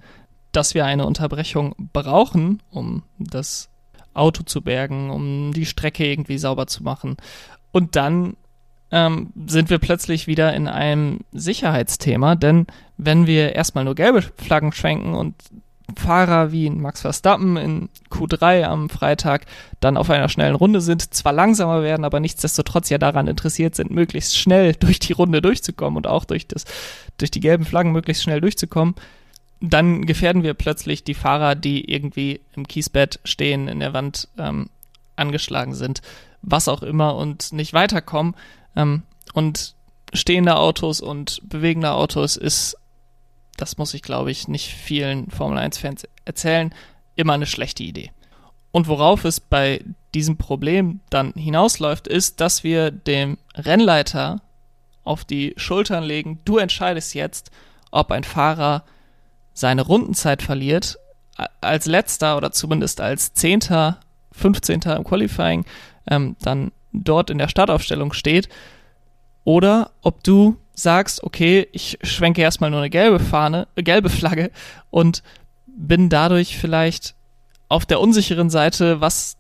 dass 0.52 0.74
wir 0.74 0.86
eine 0.86 1.06
Unterbrechung 1.06 1.76
brauchen, 1.94 2.62
um 2.70 3.04
das 3.18 3.70
Auto 4.14 4.44
zu 4.44 4.62
bergen, 4.62 5.10
um 5.10 5.54
die 5.54 5.66
Strecke 5.66 6.06
irgendwie 6.06 6.38
sauber 6.38 6.68
zu 6.68 6.84
machen. 6.84 7.16
Und 7.72 7.96
dann 7.96 8.36
ähm, 8.92 9.32
sind 9.48 9.70
wir 9.70 9.80
plötzlich 9.80 10.28
wieder 10.28 10.54
in 10.54 10.68
einem 10.68 11.20
Sicherheitsthema, 11.32 12.36
denn 12.36 12.68
wenn 12.98 13.26
wir 13.28 13.56
erstmal 13.56 13.86
nur 13.86 13.96
gelbe 13.96 14.22
Flaggen 14.22 14.74
schwenken 14.74 15.14
und 15.14 15.36
Fahrer 15.98 16.52
wie 16.52 16.70
Max 16.70 17.02
Verstappen 17.02 17.58
in 17.58 17.90
Q3 18.10 18.64
am 18.64 18.90
Freitag 18.90 19.46
dann 19.80 19.98
auf 19.98 20.10
einer 20.10 20.30
schnellen 20.30 20.56
Runde 20.56 20.82
sind, 20.82 21.14
zwar 21.14 21.34
langsamer 21.34 21.84
werden, 21.84 22.06
aber 22.06 22.20
nichtsdestotrotz 22.20 22.90
ja 22.90 22.98
daran 22.98 23.28
interessiert 23.28 23.76
sind, 23.76 23.92
möglichst 23.92 24.38
schnell 24.38 24.74
durch 24.80 25.00
die 25.00 25.14
Runde 25.14 25.42
durchzukommen 25.42 25.98
und 25.98 26.08
auch 26.08 26.26
durch 26.26 26.48
das, 26.48 26.66
durch 27.18 27.32
die 27.32 27.40
gelben 27.40 27.66
Flaggen 27.66 27.92
möglichst 27.92 28.24
schnell 28.24 28.42
durchzukommen, 28.42 28.96
dann 29.60 30.06
gefährden 30.06 30.44
wir 30.44 30.54
plötzlich 30.54 31.04
die 31.04 31.14
Fahrer, 31.14 31.56
die 31.56 31.92
irgendwie 31.92 32.42
im 32.56 32.68
Kiesbett 32.68 33.20
stehen, 33.24 33.68
in 33.68 33.80
der 33.80 33.94
Wand 33.94 34.28
ähm, 34.38 34.70
angeschlagen 35.16 35.76
sind, 35.76 36.02
was 36.42 36.68
auch 36.68 36.82
immer 36.82 37.16
und 37.16 37.54
nicht 37.54 37.74
weiterkommen. 37.74 38.36
Ähm, 38.76 39.04
und 39.34 39.76
stehende 40.14 40.58
Autos 40.58 41.02
und 41.02 41.42
bewegende 41.48 41.92
Autos 41.92 42.36
ist, 42.36 42.78
das 43.58 43.78
muss 43.78 43.94
ich 43.94 44.02
glaube 44.02 44.32
ich 44.32 44.48
nicht 44.48 44.68
vielen 44.74 45.30
Formel 45.30 45.58
1-Fans 45.58 46.08
erzählen, 46.26 46.74
immer 47.16 47.34
eine 47.34 47.46
schlechte 47.46 47.84
Idee. 47.84 48.12
Und 48.72 48.88
worauf 48.88 49.26
es 49.26 49.40
bei 49.40 49.84
diesem 50.14 50.38
Problem 50.38 51.02
dann 51.10 51.34
hinausläuft, 51.34 52.08
ist, 52.08 52.40
dass 52.42 52.64
wir 52.64 52.92
dem 52.92 53.38
Rennleiter 53.56 54.42
auf 55.04 55.26
die 55.26 55.54
Schultern 55.58 56.04
legen, 56.04 56.40
du 56.46 56.58
entscheidest 56.58 57.14
jetzt, 57.14 57.52
ob 57.92 58.12
ein 58.12 58.24
Fahrer 58.24 58.84
seine 59.54 59.82
Rundenzeit 59.82 60.42
verliert, 60.42 60.98
als 61.60 61.86
letzter 61.86 62.38
oder 62.38 62.52
zumindest 62.52 63.02
als 63.02 63.34
Zehnter, 63.34 64.00
15. 64.34 64.82
im 64.82 65.04
Qualifying, 65.04 65.66
ähm, 66.08 66.36
dann 66.42 66.72
dort 66.94 67.30
in 67.30 67.38
der 67.38 67.48
Startaufstellung 67.48 68.14
steht, 68.14 68.50
oder 69.44 69.92
ob 70.02 70.24
du 70.24 70.58
sagst, 70.74 71.24
okay, 71.24 71.68
ich 71.72 71.98
schwenke 72.04 72.42
erstmal 72.42 72.70
nur 72.70 72.80
eine 72.80 72.90
gelbe 72.90 73.20
Fahne, 73.20 73.68
äh, 73.76 73.84
gelbe 73.84 74.10
Flagge 74.10 74.52
und 74.90 75.24
bin 75.68 76.10
dadurch 76.10 76.58
vielleicht 76.58 77.16
auf 77.70 77.86
der 77.86 78.00
unsicheren 78.00 78.50
Seite, 78.50 79.02
was 79.02 79.38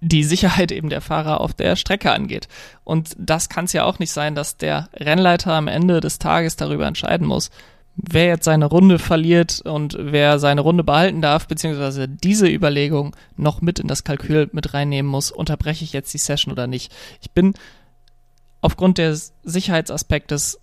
die 0.00 0.24
Sicherheit 0.24 0.70
eben 0.70 0.90
der 0.90 1.00
Fahrer 1.00 1.40
auf 1.40 1.54
der 1.54 1.76
Strecke 1.76 2.12
angeht. 2.12 2.48
Und 2.84 3.16
das 3.18 3.48
kann 3.48 3.64
es 3.64 3.72
ja 3.72 3.84
auch 3.84 3.98
nicht 3.98 4.12
sein, 4.12 4.34
dass 4.34 4.56
der 4.56 4.88
Rennleiter 4.94 5.52
am 5.52 5.66
Ende 5.66 6.00
des 6.00 6.18
Tages 6.18 6.56
darüber 6.56 6.86
entscheiden 6.86 7.26
muss, 7.26 7.50
wer 7.96 8.26
jetzt 8.26 8.44
seine 8.44 8.66
Runde 8.66 8.98
verliert 8.98 9.60
und 9.64 9.96
wer 9.98 10.38
seine 10.38 10.60
Runde 10.60 10.82
behalten 10.84 11.22
darf, 11.22 11.46
beziehungsweise 11.46 12.08
diese 12.08 12.48
Überlegung 12.48 13.14
noch 13.36 13.60
mit 13.60 13.78
in 13.78 13.86
das 13.86 14.04
Kalkül 14.04 14.48
mit 14.52 14.74
reinnehmen 14.74 15.10
muss, 15.10 15.30
unterbreche 15.30 15.84
ich 15.84 15.92
jetzt 15.92 16.12
die 16.12 16.18
Session 16.18 16.52
oder 16.52 16.66
nicht. 16.66 16.92
Ich 17.20 17.30
bin 17.30 17.54
aufgrund 18.60 18.98
des 18.98 19.32
Sicherheitsaspektes 19.42 20.60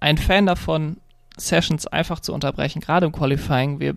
ein 0.00 0.18
Fan 0.18 0.46
davon, 0.46 0.98
Sessions 1.36 1.86
einfach 1.86 2.20
zu 2.20 2.34
unterbrechen, 2.34 2.80
gerade 2.80 3.06
im 3.06 3.12
Qualifying. 3.12 3.78
Wir 3.78 3.94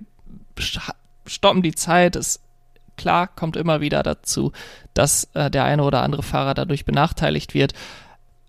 stoppen 1.25 1.63
die 1.63 1.73
Zeit, 1.73 2.15
es 2.15 2.41
klar 2.97 3.27
kommt 3.27 3.55
immer 3.55 3.81
wieder 3.81 4.03
dazu, 4.03 4.51
dass 4.93 5.29
äh, 5.33 5.49
der 5.49 5.63
eine 5.63 5.83
oder 5.83 6.03
andere 6.03 6.21
Fahrer 6.21 6.53
dadurch 6.53 6.85
benachteiligt 6.85 7.55
wird. 7.55 7.73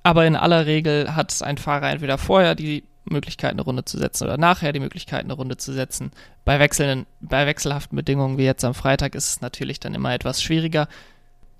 Aber 0.02 0.26
in 0.26 0.36
aller 0.36 0.66
Regel 0.66 1.14
hat 1.14 1.42
ein 1.42 1.56
Fahrer 1.56 1.90
entweder 1.90 2.18
vorher 2.18 2.54
die 2.54 2.84
Möglichkeit, 3.04 3.52
eine 3.52 3.62
Runde 3.62 3.84
zu 3.84 3.98
setzen 3.98 4.24
oder 4.24 4.36
nachher 4.36 4.72
die 4.72 4.80
Möglichkeit, 4.80 5.24
eine 5.24 5.32
Runde 5.32 5.56
zu 5.56 5.72
setzen. 5.72 6.12
Bei 6.44 6.58
wechselnden, 6.58 7.06
bei 7.20 7.46
wechselhaften 7.46 7.96
Bedingungen 7.96 8.38
wie 8.38 8.44
jetzt 8.44 8.64
am 8.64 8.74
Freitag 8.74 9.14
ist 9.14 9.28
es 9.28 9.40
natürlich 9.40 9.80
dann 9.80 9.94
immer 9.94 10.12
etwas 10.14 10.42
schwieriger. 10.42 10.88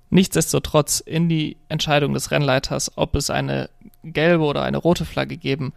Nichtsdestotrotz 0.09 0.99
in 0.99 1.27
die 1.27 1.57
Entscheidung 1.69 2.13
des 2.13 2.31
Rennleiters, 2.31 2.91
ob 2.97 3.15
es 3.15 3.29
eine 3.29 3.69
gelbe 4.03 4.43
oder 4.43 4.63
eine 4.63 4.77
rote 4.77 5.05
Flagge 5.05 5.37
geben 5.37 5.73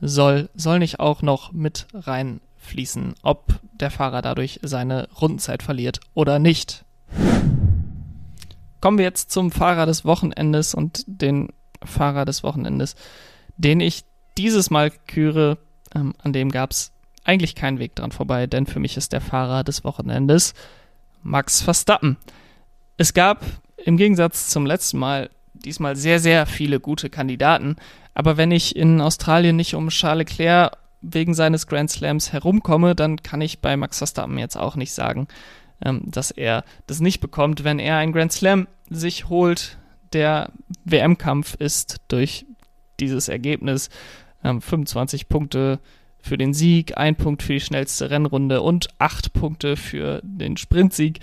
soll, 0.00 0.48
soll 0.54 0.78
nicht 0.78 1.00
auch 1.00 1.22
noch 1.22 1.52
mit 1.52 1.86
reinfließen, 1.94 3.14
ob 3.22 3.60
der 3.72 3.90
Fahrer 3.90 4.22
dadurch 4.22 4.60
seine 4.62 5.08
Rundenzeit 5.20 5.62
verliert 5.62 6.00
oder 6.14 6.38
nicht. 6.38 6.84
Kommen 8.80 8.98
wir 8.98 9.04
jetzt 9.04 9.30
zum 9.30 9.52
Fahrer 9.52 9.86
des 9.86 10.04
Wochenendes 10.04 10.74
und 10.74 11.04
den 11.06 11.48
Fahrer 11.84 12.24
des 12.24 12.42
Wochenendes, 12.42 12.96
den 13.56 13.80
ich 13.80 14.04
dieses 14.38 14.70
Mal 14.70 14.90
küre, 14.90 15.58
ähm, 15.94 16.14
an 16.22 16.32
dem 16.32 16.50
gab 16.50 16.70
es 16.70 16.92
eigentlich 17.24 17.54
keinen 17.54 17.78
Weg 17.78 17.94
dran 17.94 18.12
vorbei, 18.12 18.46
denn 18.46 18.66
für 18.66 18.80
mich 18.80 18.96
ist 18.96 19.12
der 19.12 19.20
Fahrer 19.20 19.64
des 19.64 19.84
Wochenendes 19.84 20.54
Max 21.22 21.62
Verstappen. 21.62 22.16
Es 22.96 23.14
gab 23.14 23.44
im 23.84 23.96
Gegensatz 23.96 24.48
zum 24.48 24.66
letzten 24.66 24.98
Mal 24.98 25.30
diesmal 25.54 25.96
sehr, 25.96 26.18
sehr 26.18 26.46
viele 26.46 26.80
gute 26.80 27.10
Kandidaten, 27.10 27.76
aber 28.14 28.36
wenn 28.36 28.50
ich 28.50 28.76
in 28.76 29.00
Australien 29.00 29.56
nicht 29.56 29.74
um 29.74 29.88
Charles 29.88 30.30
Leclerc 30.30 30.76
wegen 31.00 31.34
seines 31.34 31.66
Grand 31.66 31.90
Slams 31.90 32.32
herumkomme, 32.32 32.94
dann 32.94 33.22
kann 33.22 33.40
ich 33.40 33.60
bei 33.60 33.76
Max 33.76 33.98
Verstappen 33.98 34.38
jetzt 34.38 34.56
auch 34.56 34.76
nicht 34.76 34.92
sagen, 34.92 35.28
ähm, 35.84 36.02
dass 36.06 36.30
er 36.30 36.64
das 36.86 37.00
nicht 37.00 37.20
bekommt. 37.20 37.64
Wenn 37.64 37.78
er 37.78 37.96
einen 37.96 38.12
Grand 38.12 38.32
Slam 38.32 38.68
sich 38.88 39.28
holt, 39.28 39.78
der 40.12 40.50
WM-Kampf 40.84 41.54
ist 41.54 42.00
durch 42.08 42.46
dieses 43.00 43.28
Ergebnis 43.28 43.88
ähm, 44.44 44.60
25 44.60 45.28
Punkte 45.28 45.80
für 46.20 46.38
den 46.38 46.54
Sieg, 46.54 46.96
ein 46.96 47.16
Punkt 47.16 47.42
für 47.42 47.54
die 47.54 47.60
schnellste 47.60 48.10
Rennrunde 48.10 48.62
und 48.62 48.88
acht 48.98 49.32
Punkte 49.32 49.76
für 49.76 50.20
den 50.22 50.56
Sprintsieg. 50.56 51.20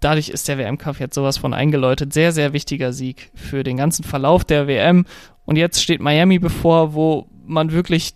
Dadurch 0.00 0.28
ist 0.28 0.48
der 0.48 0.58
WM-Kampf 0.58 1.00
jetzt 1.00 1.14
sowas 1.14 1.38
von 1.38 1.54
eingeläutet. 1.54 2.12
Sehr, 2.12 2.32
sehr 2.32 2.52
wichtiger 2.52 2.92
Sieg 2.92 3.30
für 3.34 3.64
den 3.64 3.76
ganzen 3.76 4.02
Verlauf 4.04 4.44
der 4.44 4.66
WM. 4.66 5.04
Und 5.44 5.56
jetzt 5.56 5.82
steht 5.82 6.00
Miami 6.00 6.38
bevor, 6.38 6.94
wo 6.94 7.28
man 7.44 7.72
wirklich 7.72 8.14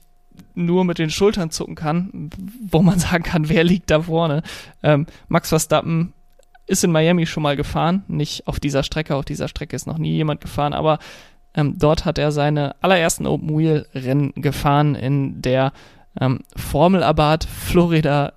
nur 0.54 0.84
mit 0.84 0.98
den 0.98 1.10
Schultern 1.10 1.50
zucken 1.50 1.74
kann, 1.74 2.30
wo 2.66 2.82
man 2.82 2.98
sagen 3.00 3.24
kann, 3.24 3.48
wer 3.48 3.64
liegt 3.64 3.90
da 3.90 4.02
vorne. 4.02 4.42
Ähm, 4.82 5.06
Max 5.28 5.50
Verstappen 5.50 6.12
ist 6.66 6.84
in 6.84 6.92
Miami 6.92 7.26
schon 7.26 7.42
mal 7.42 7.56
gefahren, 7.56 8.04
nicht 8.06 8.46
auf 8.46 8.60
dieser 8.60 8.82
Strecke, 8.82 9.16
auf 9.16 9.24
dieser 9.24 9.48
Strecke 9.48 9.74
ist 9.74 9.86
noch 9.86 9.98
nie 9.98 10.12
jemand 10.12 10.40
gefahren, 10.40 10.72
aber 10.72 11.00
ähm, 11.54 11.78
dort 11.78 12.04
hat 12.04 12.18
er 12.18 12.32
seine 12.32 12.74
allerersten 12.80 13.26
Open 13.26 13.56
Wheel 13.56 13.86
Rennen 13.94 14.32
gefahren 14.36 14.94
in 14.94 15.42
der 15.42 15.72
ähm, 16.20 16.40
Formel 16.56 17.02
Abarth 17.02 17.44
Florida 17.44 18.32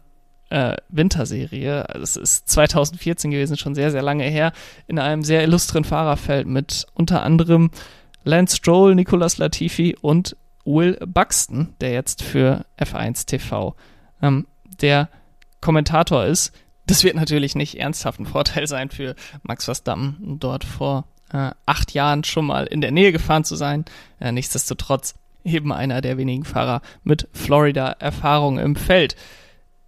äh, 0.49 0.78
Winterserie. 0.89 1.86
Es 2.02 2.15
ist 2.15 2.49
2014 2.49 3.32
gewesen, 3.32 3.58
schon 3.58 3.76
sehr, 3.76 3.91
sehr 3.91 4.04
lange 4.04 4.26
her, 4.26 4.52
in 4.88 4.99
einem 4.99 5.23
sehr 5.23 5.43
illustren 5.43 5.84
Fahrerfeld 5.84 6.47
mit 6.47 6.86
unter 6.93 7.23
anderem 7.23 7.71
Lance 8.23 8.58
Stroll, 8.58 8.95
Nicolas 8.95 9.38
Latifi 9.38 9.95
und 9.99 10.36
Will 10.65 10.97
Buxton, 11.06 11.76
der 11.82 11.91
jetzt 11.91 12.23
für 12.23 12.65
F1 12.80 13.26
TV 13.26 13.76
ähm, 14.21 14.47
der 14.82 15.10
Kommentator 15.60 16.26
ist. 16.26 16.54
Das 16.86 17.04
wird 17.04 17.15
natürlich 17.15 17.56
nicht 17.56 17.80
ernsthaft 17.80 18.19
ein 18.19 18.26
Vorteil 18.26 18.67
sein 18.67 18.89
für 18.89 19.15
Max 19.41 19.65
Verstappen, 19.65 20.38
dort 20.39 20.63
vor 20.63 21.06
äh, 21.34 21.52
acht 21.65 21.93
Jahren 21.93 22.24
schon 22.24 22.46
mal 22.46 22.65
in 22.65 22.82
der 22.82 22.91
Nähe 22.91 23.12
gefahren 23.12 23.43
zu 23.43 23.56
sein. 23.56 23.86
Äh, 24.19 24.32
nichtsdestotrotz 24.32 25.15
eben 25.43 25.74
einer 25.74 26.02
der 26.02 26.17
wenigen 26.17 26.46
Fahrer 26.46 26.82
mit 27.04 27.28
Florida-Erfahrung 27.34 28.60
im 28.60 28.76
Feld. 28.76 29.15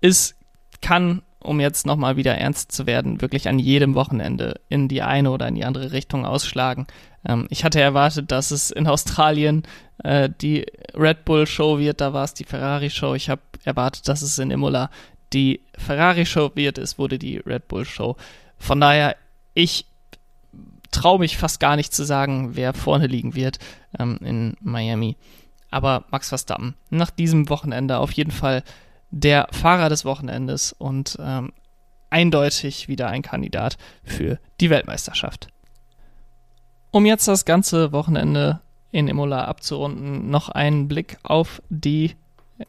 Es 0.02 0.36
kann, 0.82 1.22
um 1.40 1.60
jetzt 1.60 1.86
nochmal 1.86 2.18
wieder 2.18 2.36
ernst 2.36 2.72
zu 2.72 2.86
werden, 2.86 3.22
wirklich 3.22 3.48
an 3.48 3.60
jedem 3.60 3.96
Wochenende 3.96 4.60
in 4.68 4.88
die 4.88 5.02
eine 5.02 5.32
oder 5.32 5.48
in 5.48 5.56
die 5.56 5.66
andere 5.66 5.92
Richtung 5.92 6.26
ausschlagen. 6.26 6.88
Ähm, 7.26 7.48
ich 7.50 7.64
hatte 7.64 7.80
erwartet, 7.80 8.32
dass 8.32 8.52
es 8.52 8.72
in 8.72 8.88
Australien 8.88 9.64
äh, 10.04 10.30
die 10.42 10.66
Red 10.94 11.26
Bull 11.26 11.48
Show 11.48 11.80
wird, 11.80 12.02
da 12.02 12.14
war 12.14 12.24
es 12.24 12.34
die 12.34 12.44
Ferrari 12.44 12.90
Show. 12.90 13.14
Ich 13.14 13.30
habe 13.30 13.42
erwartet, 13.64 14.08
dass 14.08 14.22
es 14.22 14.40
in 14.40 14.52
Imola 14.52 14.90
die 15.34 15.62
Ferrari 15.78 16.26
Show 16.26 16.52
wird, 16.56 16.78
es 16.78 16.98
wurde 16.98 17.18
die 17.20 17.38
Red 17.38 17.68
Bull 17.68 17.86
Show. 17.86 18.16
Von 18.58 18.80
daher, 18.80 19.16
ich 19.54 19.86
traue 20.92 21.20
mich 21.20 21.38
fast 21.38 21.60
gar 21.60 21.76
nicht 21.76 21.94
zu 21.94 22.04
sagen, 22.04 22.56
wer 22.56 22.74
vorne 22.74 23.08
liegen 23.08 23.36
wird 23.36 23.60
ähm, 23.98 24.18
in 24.22 24.58
Miami. 24.62 25.18
Aber 25.72 26.06
Max 26.12 26.30
Verstappen, 26.30 26.76
nach 26.90 27.10
diesem 27.10 27.50
Wochenende 27.50 27.98
auf 27.98 28.12
jeden 28.12 28.32
Fall 28.32 28.64
der 29.12 29.48
Fahrer 29.52 29.90
des 29.90 30.06
Wochenendes 30.06 30.74
und 30.74 31.18
ähm, 31.20 31.52
eindeutig 32.10 32.88
wieder 32.88 33.08
ein 33.08 33.22
Kandidat 33.22 33.78
für 34.04 34.40
die 34.62 34.70
Weltmeisterschaft. 34.70 35.48
Um 36.92 37.06
jetzt 37.06 37.28
das 37.28 37.46
ganze 37.46 37.92
Wochenende 37.92 38.62
in 38.92 39.10
Imola 39.10 39.46
abzurunden, 39.46 40.30
noch 40.30 40.48
einen 40.48 40.88
Blick 40.88 41.18
auf 41.24 41.62
die 41.70 42.16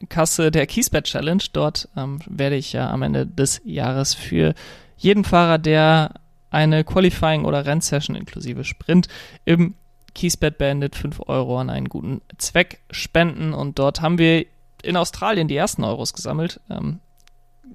Kasse 0.09 0.51
der 0.51 0.67
Kiesbett 0.67 1.05
Challenge. 1.05 1.43
Dort 1.53 1.87
ähm, 1.95 2.19
werde 2.25 2.57
ich 2.57 2.73
ja 2.73 2.89
am 2.89 3.03
Ende 3.03 3.25
des 3.25 3.61
Jahres 3.63 4.13
für 4.13 4.53
jeden 4.97 5.23
Fahrer, 5.23 5.57
der 5.57 6.15
eine 6.49 6.83
Qualifying- 6.83 7.45
oder 7.45 7.65
Rennsession 7.65 8.15
inklusive 8.15 8.63
Sprint 8.63 9.07
im 9.45 9.75
Kiesbett 10.13 10.57
beendet 10.57 10.95
5 10.95 11.21
Euro 11.27 11.59
an 11.59 11.69
einen 11.69 11.89
guten 11.89 12.21
Zweck 12.37 12.79
spenden. 12.89 13.53
Und 13.53 13.77
dort 13.77 14.01
haben 14.01 14.17
wir 14.17 14.45
in 14.81 14.97
Australien 14.97 15.47
die 15.47 15.55
ersten 15.55 15.83
Euros 15.83 16.13
gesammelt. 16.13 16.59
Ähm, 16.69 16.99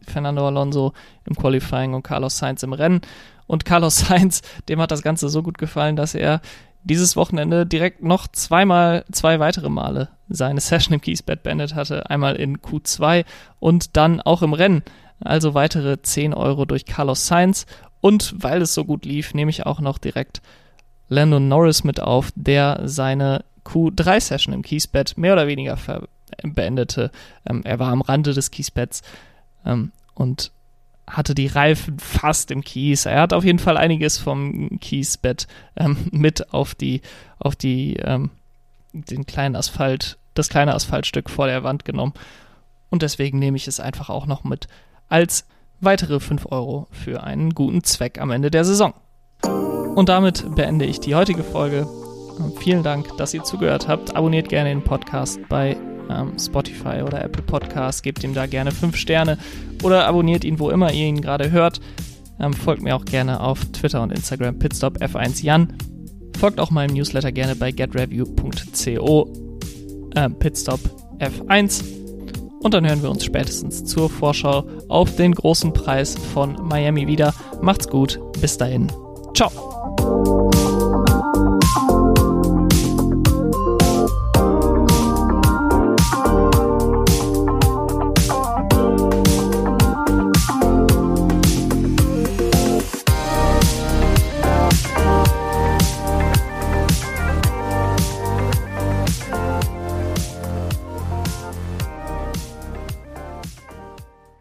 Fernando 0.06 0.46
Alonso 0.46 0.92
im 1.24 1.36
Qualifying 1.36 1.94
und 1.94 2.02
Carlos 2.02 2.38
Sainz 2.38 2.62
im 2.62 2.72
Rennen. 2.72 3.00
Und 3.46 3.64
Carlos 3.64 3.98
Sainz, 4.08 4.42
dem 4.68 4.80
hat 4.80 4.90
das 4.90 5.02
Ganze 5.02 5.28
so 5.28 5.42
gut 5.42 5.56
gefallen, 5.58 5.94
dass 5.94 6.14
er 6.14 6.40
dieses 6.82 7.14
Wochenende 7.14 7.64
direkt 7.64 8.02
noch 8.02 8.26
zweimal, 8.26 9.04
zwei 9.12 9.38
weitere 9.38 9.68
Male 9.68 10.08
seine 10.28 10.60
Session 10.60 10.94
im 10.94 11.00
Kiesbett 11.00 11.44
beendet 11.44 11.76
hatte. 11.76 12.10
Einmal 12.10 12.34
in 12.34 12.58
Q2 12.58 13.24
und 13.60 13.96
dann 13.96 14.20
auch 14.20 14.42
im 14.42 14.52
Rennen. 14.52 14.82
Also 15.20 15.54
weitere 15.54 16.02
10 16.02 16.34
Euro 16.34 16.64
durch 16.64 16.86
Carlos 16.86 17.28
Sainz. 17.28 17.66
Und 18.02 18.34
weil 18.36 18.60
es 18.60 18.74
so 18.74 18.84
gut 18.84 19.06
lief, 19.06 19.32
nehme 19.32 19.50
ich 19.50 19.64
auch 19.64 19.80
noch 19.80 19.96
direkt 19.96 20.42
Landon 21.08 21.46
Norris 21.48 21.84
mit 21.84 22.00
auf, 22.00 22.32
der 22.34 22.82
seine 22.84 23.44
Q3-Session 23.64 24.52
im 24.52 24.62
Kiesbett 24.62 25.16
mehr 25.16 25.34
oder 25.34 25.46
weniger 25.46 25.78
beendete. 26.42 27.12
Ähm, 27.48 27.62
er 27.64 27.78
war 27.78 27.92
am 27.92 28.00
Rande 28.00 28.34
des 28.34 28.50
Kiesbetts 28.50 29.02
ähm, 29.64 29.92
und 30.14 30.50
hatte 31.06 31.34
die 31.34 31.46
Reifen 31.46 32.00
fast 32.00 32.50
im 32.50 32.64
Kies. 32.64 33.06
Er 33.06 33.20
hat 33.20 33.32
auf 33.32 33.44
jeden 33.44 33.60
Fall 33.60 33.76
einiges 33.76 34.18
vom 34.18 34.80
Kiesbett 34.80 35.46
ähm, 35.76 35.96
mit 36.10 36.52
auf 36.52 36.74
die, 36.74 37.02
auf 37.38 37.54
die, 37.54 37.98
ähm, 37.98 38.30
den 38.92 39.26
kleinen 39.26 39.54
Asphalt, 39.54 40.18
das 40.34 40.48
kleine 40.48 40.74
Asphaltstück 40.74 41.30
vor 41.30 41.46
der 41.46 41.62
Wand 41.62 41.84
genommen. 41.84 42.14
Und 42.90 43.02
deswegen 43.02 43.38
nehme 43.38 43.56
ich 43.56 43.68
es 43.68 43.78
einfach 43.78 44.10
auch 44.10 44.26
noch 44.26 44.42
mit 44.42 44.66
als 45.08 45.46
weitere 45.82 46.20
5 46.20 46.46
Euro 46.50 46.88
für 46.90 47.22
einen 47.22 47.50
guten 47.50 47.84
Zweck 47.84 48.20
am 48.20 48.30
Ende 48.30 48.50
der 48.50 48.64
Saison. 48.64 48.94
Und 49.94 50.08
damit 50.08 50.54
beende 50.54 50.84
ich 50.86 51.00
die 51.00 51.14
heutige 51.14 51.42
Folge. 51.42 51.86
Vielen 52.60 52.82
Dank, 52.82 53.16
dass 53.18 53.34
ihr 53.34 53.44
zugehört 53.44 53.88
habt. 53.88 54.16
Abonniert 54.16 54.48
gerne 54.48 54.70
den 54.70 54.82
Podcast 54.82 55.38
bei 55.48 55.76
ähm, 56.08 56.32
Spotify 56.38 57.02
oder 57.04 57.22
Apple 57.22 57.42
Podcasts. 57.42 58.02
Gebt 58.02 58.24
ihm 58.24 58.34
da 58.34 58.46
gerne 58.46 58.70
5 58.70 58.96
Sterne 58.96 59.38
oder 59.82 60.06
abonniert 60.06 60.44
ihn, 60.44 60.58
wo 60.58 60.70
immer 60.70 60.92
ihr 60.92 61.06
ihn 61.06 61.20
gerade 61.20 61.50
hört. 61.50 61.80
Ähm, 62.40 62.54
folgt 62.54 62.82
mir 62.82 62.96
auch 62.96 63.04
gerne 63.04 63.40
auf 63.40 63.64
Twitter 63.66 64.02
und 64.02 64.12
Instagram 64.12 64.56
pitstopf1jan. 64.56 65.68
Folgt 66.38 66.58
auch 66.58 66.70
meinem 66.70 66.94
Newsletter 66.94 67.30
gerne 67.30 67.54
bei 67.54 67.70
getreview.co 67.70 69.32
äh, 70.14 70.28
pitstopf1. 70.28 72.01
Und 72.62 72.74
dann 72.74 72.86
hören 72.86 73.02
wir 73.02 73.10
uns 73.10 73.24
spätestens 73.24 73.84
zur 73.84 74.08
Vorschau 74.08 74.64
auf 74.88 75.16
den 75.16 75.34
großen 75.34 75.72
Preis 75.72 76.14
von 76.32 76.56
Miami 76.62 77.06
wieder. 77.06 77.34
Macht's 77.60 77.88
gut, 77.88 78.20
bis 78.40 78.56
dahin. 78.56 78.90
Ciao. 79.34 79.50